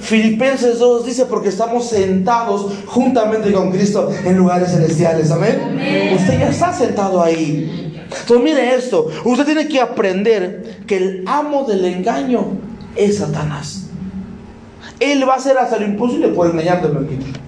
[0.00, 5.30] Filipenses 2 dice porque estamos sentados juntamente con Cristo en lugares celestiales.
[5.30, 5.78] Amén.
[6.16, 7.87] Usted ya está sentado ahí.
[8.10, 12.58] Entonces mire esto, usted tiene que aprender que el amo del engaño
[12.96, 13.88] es Satanás.
[15.00, 16.88] Él va a hacer hasta lo imposible por engañarte,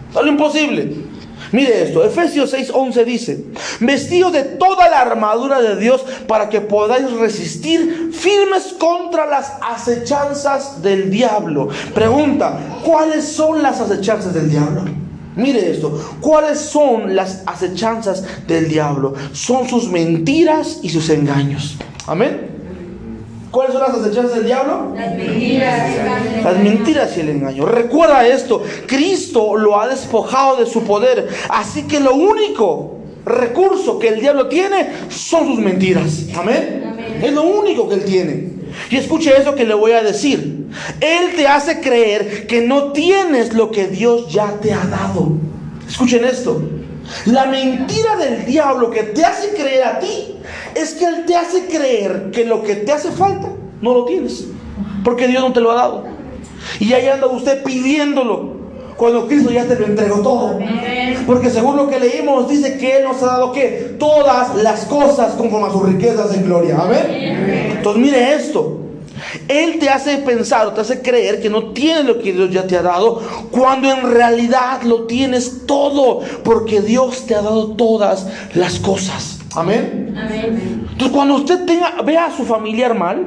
[0.09, 1.11] Hasta lo imposible.
[1.53, 3.45] Mire esto, Efesios 6:11 dice,
[3.81, 10.81] vestidos de toda la armadura de Dios para que podáis resistir firmes contra las acechanzas
[10.83, 11.69] del diablo.
[11.93, 14.85] Pregunta, ¿cuáles son las acechanzas del diablo?
[15.41, 19.15] Mire esto, ¿cuáles son las acechanzas del diablo?
[19.33, 21.77] Son sus mentiras y sus engaños.
[22.07, 22.49] Amén.
[23.51, 24.93] ¿Cuáles son las acechanzas del diablo?
[24.95, 26.45] Las mentiras.
[26.45, 27.67] Las mentiras y el engaño.
[27.67, 34.09] Recuerda esto, Cristo lo ha despojado de su poder, así que lo único recurso que
[34.09, 36.27] el diablo tiene son sus mentiras.
[36.37, 37.19] Amén.
[37.23, 38.51] Es lo único que él tiene.
[38.91, 40.60] Y escuche eso que le voy a decir.
[41.01, 45.33] Él te hace creer que no tienes lo que Dios ya te ha dado.
[45.89, 46.63] Escuchen esto.
[47.27, 50.37] La mentira del diablo que te hace creer a ti
[50.75, 53.49] es que Él te hace creer que lo que te hace falta
[53.81, 54.47] no lo tienes.
[55.05, 56.05] Porque Dios no te lo ha dado.
[56.79, 58.61] Y ahí anda usted pidiéndolo.
[58.97, 60.59] Cuando Cristo ya te lo entregó todo.
[61.27, 65.33] Porque según lo que leímos, dice que Él nos ha dado que todas las cosas
[65.33, 66.79] conforme a sus riquezas en gloria.
[66.79, 67.77] Amén.
[67.77, 68.90] Entonces mire esto.
[69.49, 72.67] Él te hace pensar o te hace creer que no tienes lo que Dios ya
[72.67, 78.27] te ha dado, cuando en realidad lo tienes todo, porque Dios te ha dado todas
[78.55, 79.39] las cosas.
[79.55, 80.15] Amén.
[80.17, 80.87] Amén.
[80.93, 83.27] Entonces cuando usted tenga, vea a su familiar mal,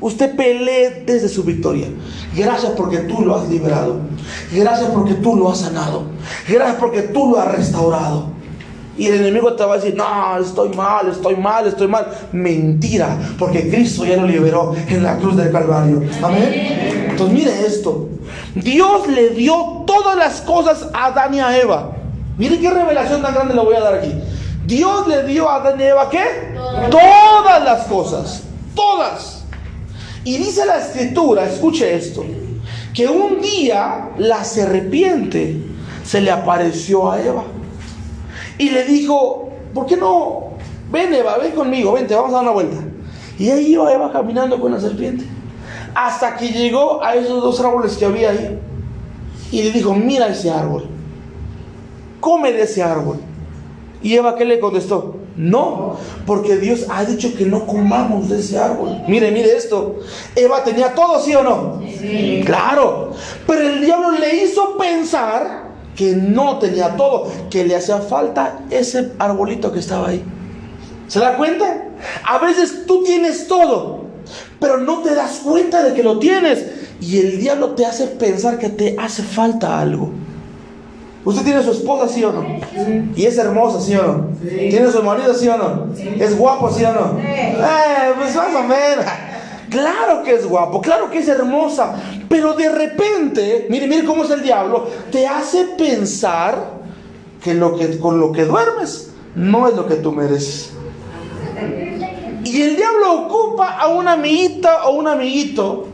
[0.00, 1.88] usted pelee desde su victoria.
[2.36, 4.00] Gracias porque tú lo has liberado.
[4.52, 6.04] Gracias porque tú lo has sanado.
[6.48, 8.34] Gracias porque tú lo has restaurado.
[8.96, 12.06] Y el enemigo te va a decir, no, estoy mal, estoy mal, estoy mal.
[12.32, 16.02] Mentira, porque Cristo ya lo liberó en la cruz del Calvario.
[16.22, 17.08] Amén.
[17.10, 18.08] Entonces mire esto.
[18.54, 21.90] Dios le dio todas las cosas a Adán y a Eva.
[22.38, 24.12] Mire qué revelación tan grande le voy a dar aquí.
[24.64, 26.54] Dios le dio a Adán y Eva qué?
[26.90, 28.42] Todas las cosas.
[28.74, 29.44] Todas.
[30.24, 32.24] Y dice la escritura, escuche esto,
[32.94, 35.60] que un día la serpiente
[36.02, 37.44] se le apareció a Eva.
[38.58, 40.54] Y le dijo, ¿por qué no?
[40.90, 42.76] Ven Eva, ven conmigo, vente, vamos a dar una vuelta.
[43.38, 45.24] Y ahí iba Eva caminando con la serpiente.
[45.94, 48.58] Hasta que llegó a esos dos árboles que había ahí.
[49.50, 50.86] Y le dijo, mira ese árbol.
[52.20, 53.18] Come de ese árbol.
[54.02, 55.16] Y Eva, ¿qué le contestó?
[55.36, 55.96] No,
[56.26, 59.02] porque Dios ha dicho que no comamos de ese árbol.
[59.08, 59.96] Mire, mire esto.
[60.36, 61.80] Eva tenía todo, ¿sí o no?
[61.80, 62.42] Sí.
[62.44, 63.10] Claro.
[63.46, 65.63] Pero el diablo le hizo pensar
[65.96, 70.22] que no tenía todo, que le hacía falta ese arbolito que estaba ahí.
[71.08, 71.84] ¿Se da cuenta?
[72.26, 74.04] A veces tú tienes todo,
[74.60, 76.64] pero no te das cuenta de que lo tienes.
[77.00, 80.10] Y el diablo te hace pensar que te hace falta algo.
[81.24, 82.44] ¿Usted tiene su esposa, sí o no?
[83.16, 84.28] Y es hermosa, sí o no?
[84.42, 85.86] ¿Tiene su marido, sí o no?
[85.96, 87.18] ¿Es guapo, sí o no?
[87.18, 89.04] Eh, pues más o menos.
[89.74, 91.96] Claro que es guapo, claro que es hermosa,
[92.28, 96.74] pero de repente, mire, mire cómo es el diablo, te hace pensar
[97.42, 100.70] que, lo que con lo que duermes no es lo que tú mereces.
[102.44, 105.88] Y el diablo ocupa a una amiguita o un amiguito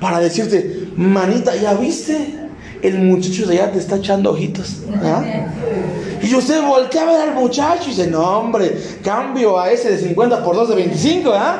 [0.00, 2.47] para decirte, manita, ¿ya viste
[2.82, 4.82] el muchacho de allá te está echando ojitos.
[5.02, 5.22] ¿ah?
[6.22, 9.98] Y usted voltea a ver al muchacho y dice, no hombre, cambio a ese de
[9.98, 11.58] 50 por 2 de 25, ¿ah?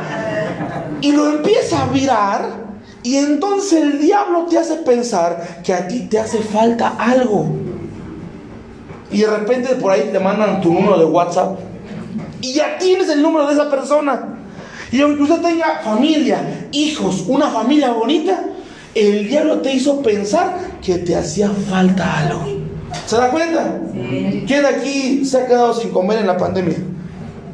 [1.00, 2.68] Y lo empieza a virar
[3.02, 7.46] y entonces el diablo te hace pensar que a ti te hace falta algo.
[9.10, 11.58] Y de repente por ahí te mandan tu número de WhatsApp
[12.40, 14.34] y ya tienes el número de esa persona.
[14.90, 18.42] Y aunque usted tenga familia, hijos, una familia bonita,
[18.98, 22.44] el diablo te hizo pensar que te hacía falta algo.
[23.06, 23.80] ¿Se da cuenta?
[24.46, 26.76] ¿Quién aquí se ha quedado sin comer en la pandemia?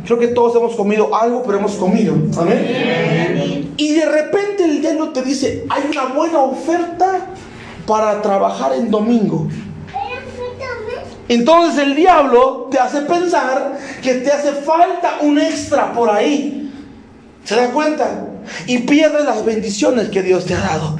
[0.04, 2.14] Creo que todos hemos comido algo, pero hemos comido.
[2.38, 3.72] Amén.
[3.76, 7.26] Y de repente el diablo te dice, hay una buena oferta
[7.86, 9.48] para trabajar en domingo.
[11.28, 16.70] Entonces el diablo te hace pensar que te hace falta un extra por ahí.
[17.44, 18.26] ¿Se da cuenta?
[18.66, 20.98] Y pierdes las bendiciones que Dios te ha dado.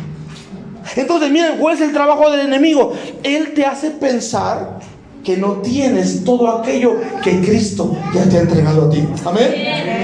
[0.97, 2.93] Entonces, miren, ¿cuál es el trabajo del enemigo?
[3.23, 4.79] Él te hace pensar
[5.25, 9.03] que no tienes todo aquello que Cristo ya te ha entregado a ti.
[9.25, 9.53] Amén.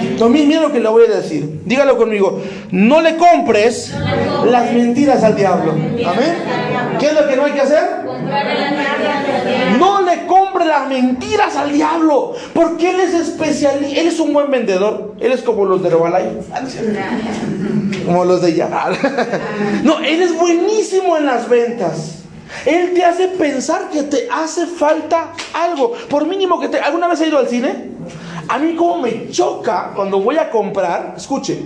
[0.03, 1.61] Entonces, miren lo que le voy a decir.
[1.65, 2.43] Dígalo conmigo.
[2.71, 3.95] No le compres
[4.47, 5.73] las mentiras al diablo.
[5.73, 6.35] Amén.
[6.99, 7.83] ¿Qué es lo que no hay que hacer?
[9.79, 10.00] No
[10.61, 15.33] compre las mentiras al diablo, porque él es especial, él es un buen vendedor, él
[15.33, 16.45] es como los de Herbalife,
[18.05, 18.97] como los de Yagar.
[19.83, 22.17] No, él es buenísimo en las ventas.
[22.67, 25.93] Él te hace pensar que te hace falta algo.
[26.09, 26.81] Por mínimo que te...
[26.81, 27.91] ¿Alguna vez has ido al cine?
[28.49, 31.63] A mí como me choca cuando voy a comprar, escuche,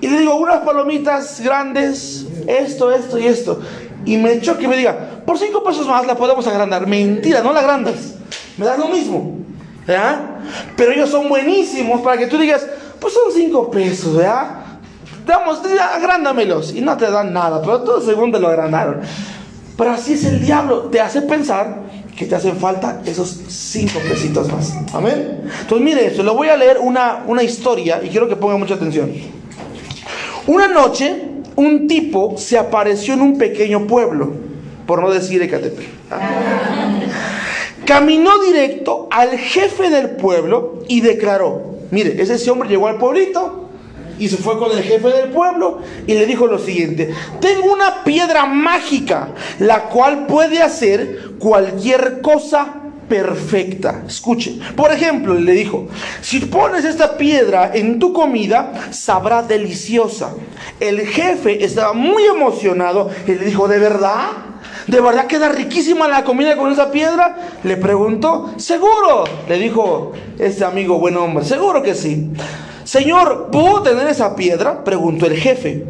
[0.00, 3.60] y le digo unas palomitas grandes, esto, esto y esto.
[4.06, 6.86] Y me choca y me diga, por cinco pesos más la podemos agrandar.
[6.86, 8.14] Mentira, no la agrandas.
[8.56, 9.36] Me das lo mismo.
[9.86, 10.20] ¿verdad?
[10.76, 12.66] Pero ellos son buenísimos para que tú digas,
[13.00, 14.62] pues son cinco pesos, ¿verdad?
[15.26, 15.60] Damos,
[15.94, 16.74] agrándamelos.
[16.74, 19.00] Y no te dan nada, pero todo según lo agrandaron.
[19.76, 21.84] Pero así es el diablo, te hace pensar
[22.16, 24.74] que te hacen falta esos cinco pesitos más.
[24.94, 25.42] Amén.
[25.60, 28.74] Entonces mire esto, le voy a leer una, una historia y quiero que ponga mucha
[28.74, 29.12] atención.
[30.46, 34.32] Una noche, un tipo se apareció en un pequeño pueblo,
[34.86, 35.88] por no decir Ecatepec.
[37.84, 43.66] Caminó directo al jefe del pueblo y declaró, mire, ese hombre llegó al pueblito,
[44.18, 48.02] y se fue con el jefe del pueblo y le dijo lo siguiente, tengo una
[48.02, 49.28] piedra mágica,
[49.58, 54.02] la cual puede hacer cualquier cosa perfecta.
[54.06, 55.88] Escuche, por ejemplo, le dijo,
[56.20, 60.34] si pones esta piedra en tu comida, sabrá deliciosa.
[60.80, 64.28] El jefe estaba muy emocionado y le dijo, ¿de verdad?
[64.86, 67.36] ¿De verdad queda riquísima la comida con esa piedra?
[67.64, 72.30] Le preguntó, seguro, le dijo este amigo buen hombre, seguro que sí.
[72.84, 74.84] Señor, ¿puedo tener esa piedra?
[74.84, 75.84] preguntó el jefe.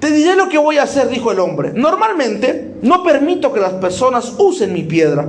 [0.00, 1.72] Te diré lo que voy a hacer, dijo el hombre.
[1.74, 5.28] Normalmente no permito que las personas usen mi piedra,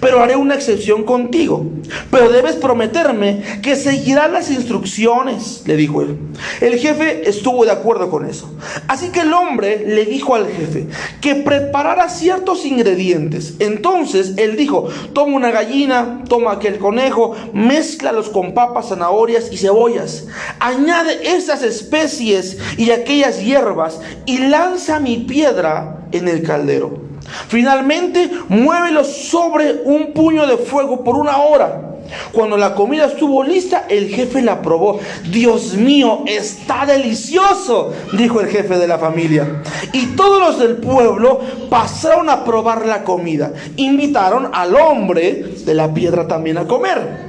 [0.00, 1.64] pero haré una excepción contigo.
[2.10, 6.18] Pero debes prometerme que seguirás las instrucciones, le dijo él.
[6.60, 8.52] El jefe estuvo de acuerdo con eso.
[8.88, 10.88] Así que el hombre le dijo al jefe
[11.20, 13.54] que preparara ciertos ingredientes.
[13.60, 20.26] Entonces él dijo, toma una gallina, toma aquel conejo, mézclalos con papas, zanahorias y cebollas.
[20.58, 27.08] Añade esas especies y aquellas hierbas y lanza mi piedra en el caldero.
[27.48, 31.84] Finalmente, muévelo sobre un puño de fuego por una hora.
[32.32, 34.98] Cuando la comida estuvo lista, el jefe la probó.
[35.30, 39.62] Dios mío, está delicioso, dijo el jefe de la familia.
[39.92, 43.52] Y todos los del pueblo pasaron a probar la comida.
[43.76, 47.27] Invitaron al hombre de la piedra también a comer.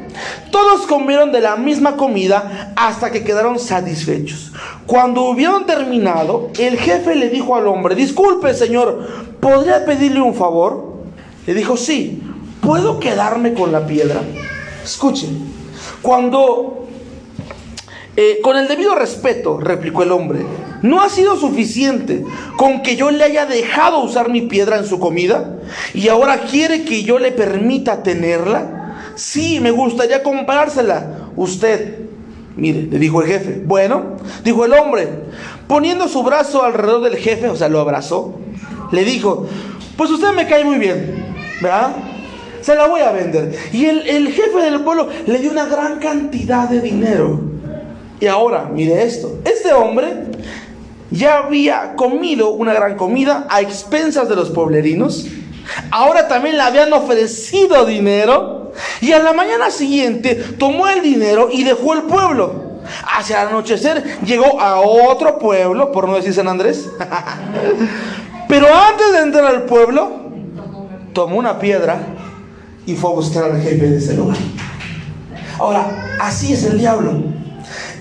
[0.52, 4.52] Todos comieron de la misma comida hasta que quedaron satisfechos.
[4.86, 9.08] Cuando hubieron terminado, el jefe le dijo al hombre, disculpe señor,
[9.40, 10.96] ¿podría pedirle un favor?
[11.46, 12.22] Le dijo, sí,
[12.62, 14.22] ¿puedo quedarme con la piedra?
[14.84, 15.52] Escuchen,
[16.02, 16.88] cuando,
[18.16, 20.46] eh, con el debido respeto, replicó el hombre,
[20.82, 22.26] ¿no ha sido suficiente
[22.58, 25.58] con que yo le haya dejado usar mi piedra en su comida?
[25.94, 28.79] ¿Y ahora quiere que yo le permita tenerla?
[29.20, 31.30] Sí, me gustaría comprársela.
[31.36, 32.00] Usted,
[32.56, 33.62] mire, le dijo el jefe.
[33.66, 34.16] Bueno,
[34.46, 35.10] dijo el hombre,
[35.68, 38.40] poniendo su brazo alrededor del jefe, o sea, lo abrazó,
[38.94, 39.46] le dijo,
[39.98, 41.98] pues usted me cae muy bien, ¿verdad?
[42.62, 43.54] Se la voy a vender.
[43.74, 47.42] Y el, el jefe del pueblo le dio una gran cantidad de dinero.
[48.22, 50.28] Y ahora, mire esto, este hombre
[51.12, 55.28] ya había comido una gran comida a expensas de los pueblerinos.
[55.92, 58.69] Ahora también le habían ofrecido dinero
[59.02, 62.70] y a la mañana siguiente tomó el dinero y dejó el pueblo.
[63.06, 66.90] Hacia el anochecer llegó a otro pueblo, por no decir San Andrés.
[68.48, 70.10] Pero antes de entrar al pueblo,
[71.14, 72.00] tomó una piedra
[72.86, 74.38] y fue a buscar al jefe de ese lugar.
[75.60, 77.12] Ahora, así es el diablo.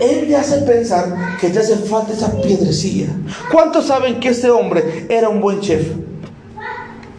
[0.00, 3.08] Él te hace pensar que te hace falta esa piedrecilla.
[3.52, 5.86] ¿Cuántos saben que este hombre era un buen chef?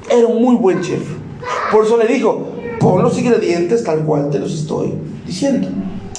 [0.10, 1.02] Era un muy buen chef.
[1.72, 2.48] Por eso le dijo,
[2.80, 4.94] pon los ingredientes tal cual te los estoy
[5.26, 5.68] diciendo.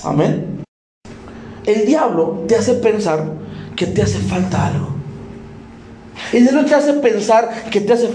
[0.04, 0.62] Amén.
[1.64, 3.24] El diablo te hace pensar
[3.76, 4.88] que te hace falta algo.
[6.32, 8.08] El diablo te hace pensar que te hace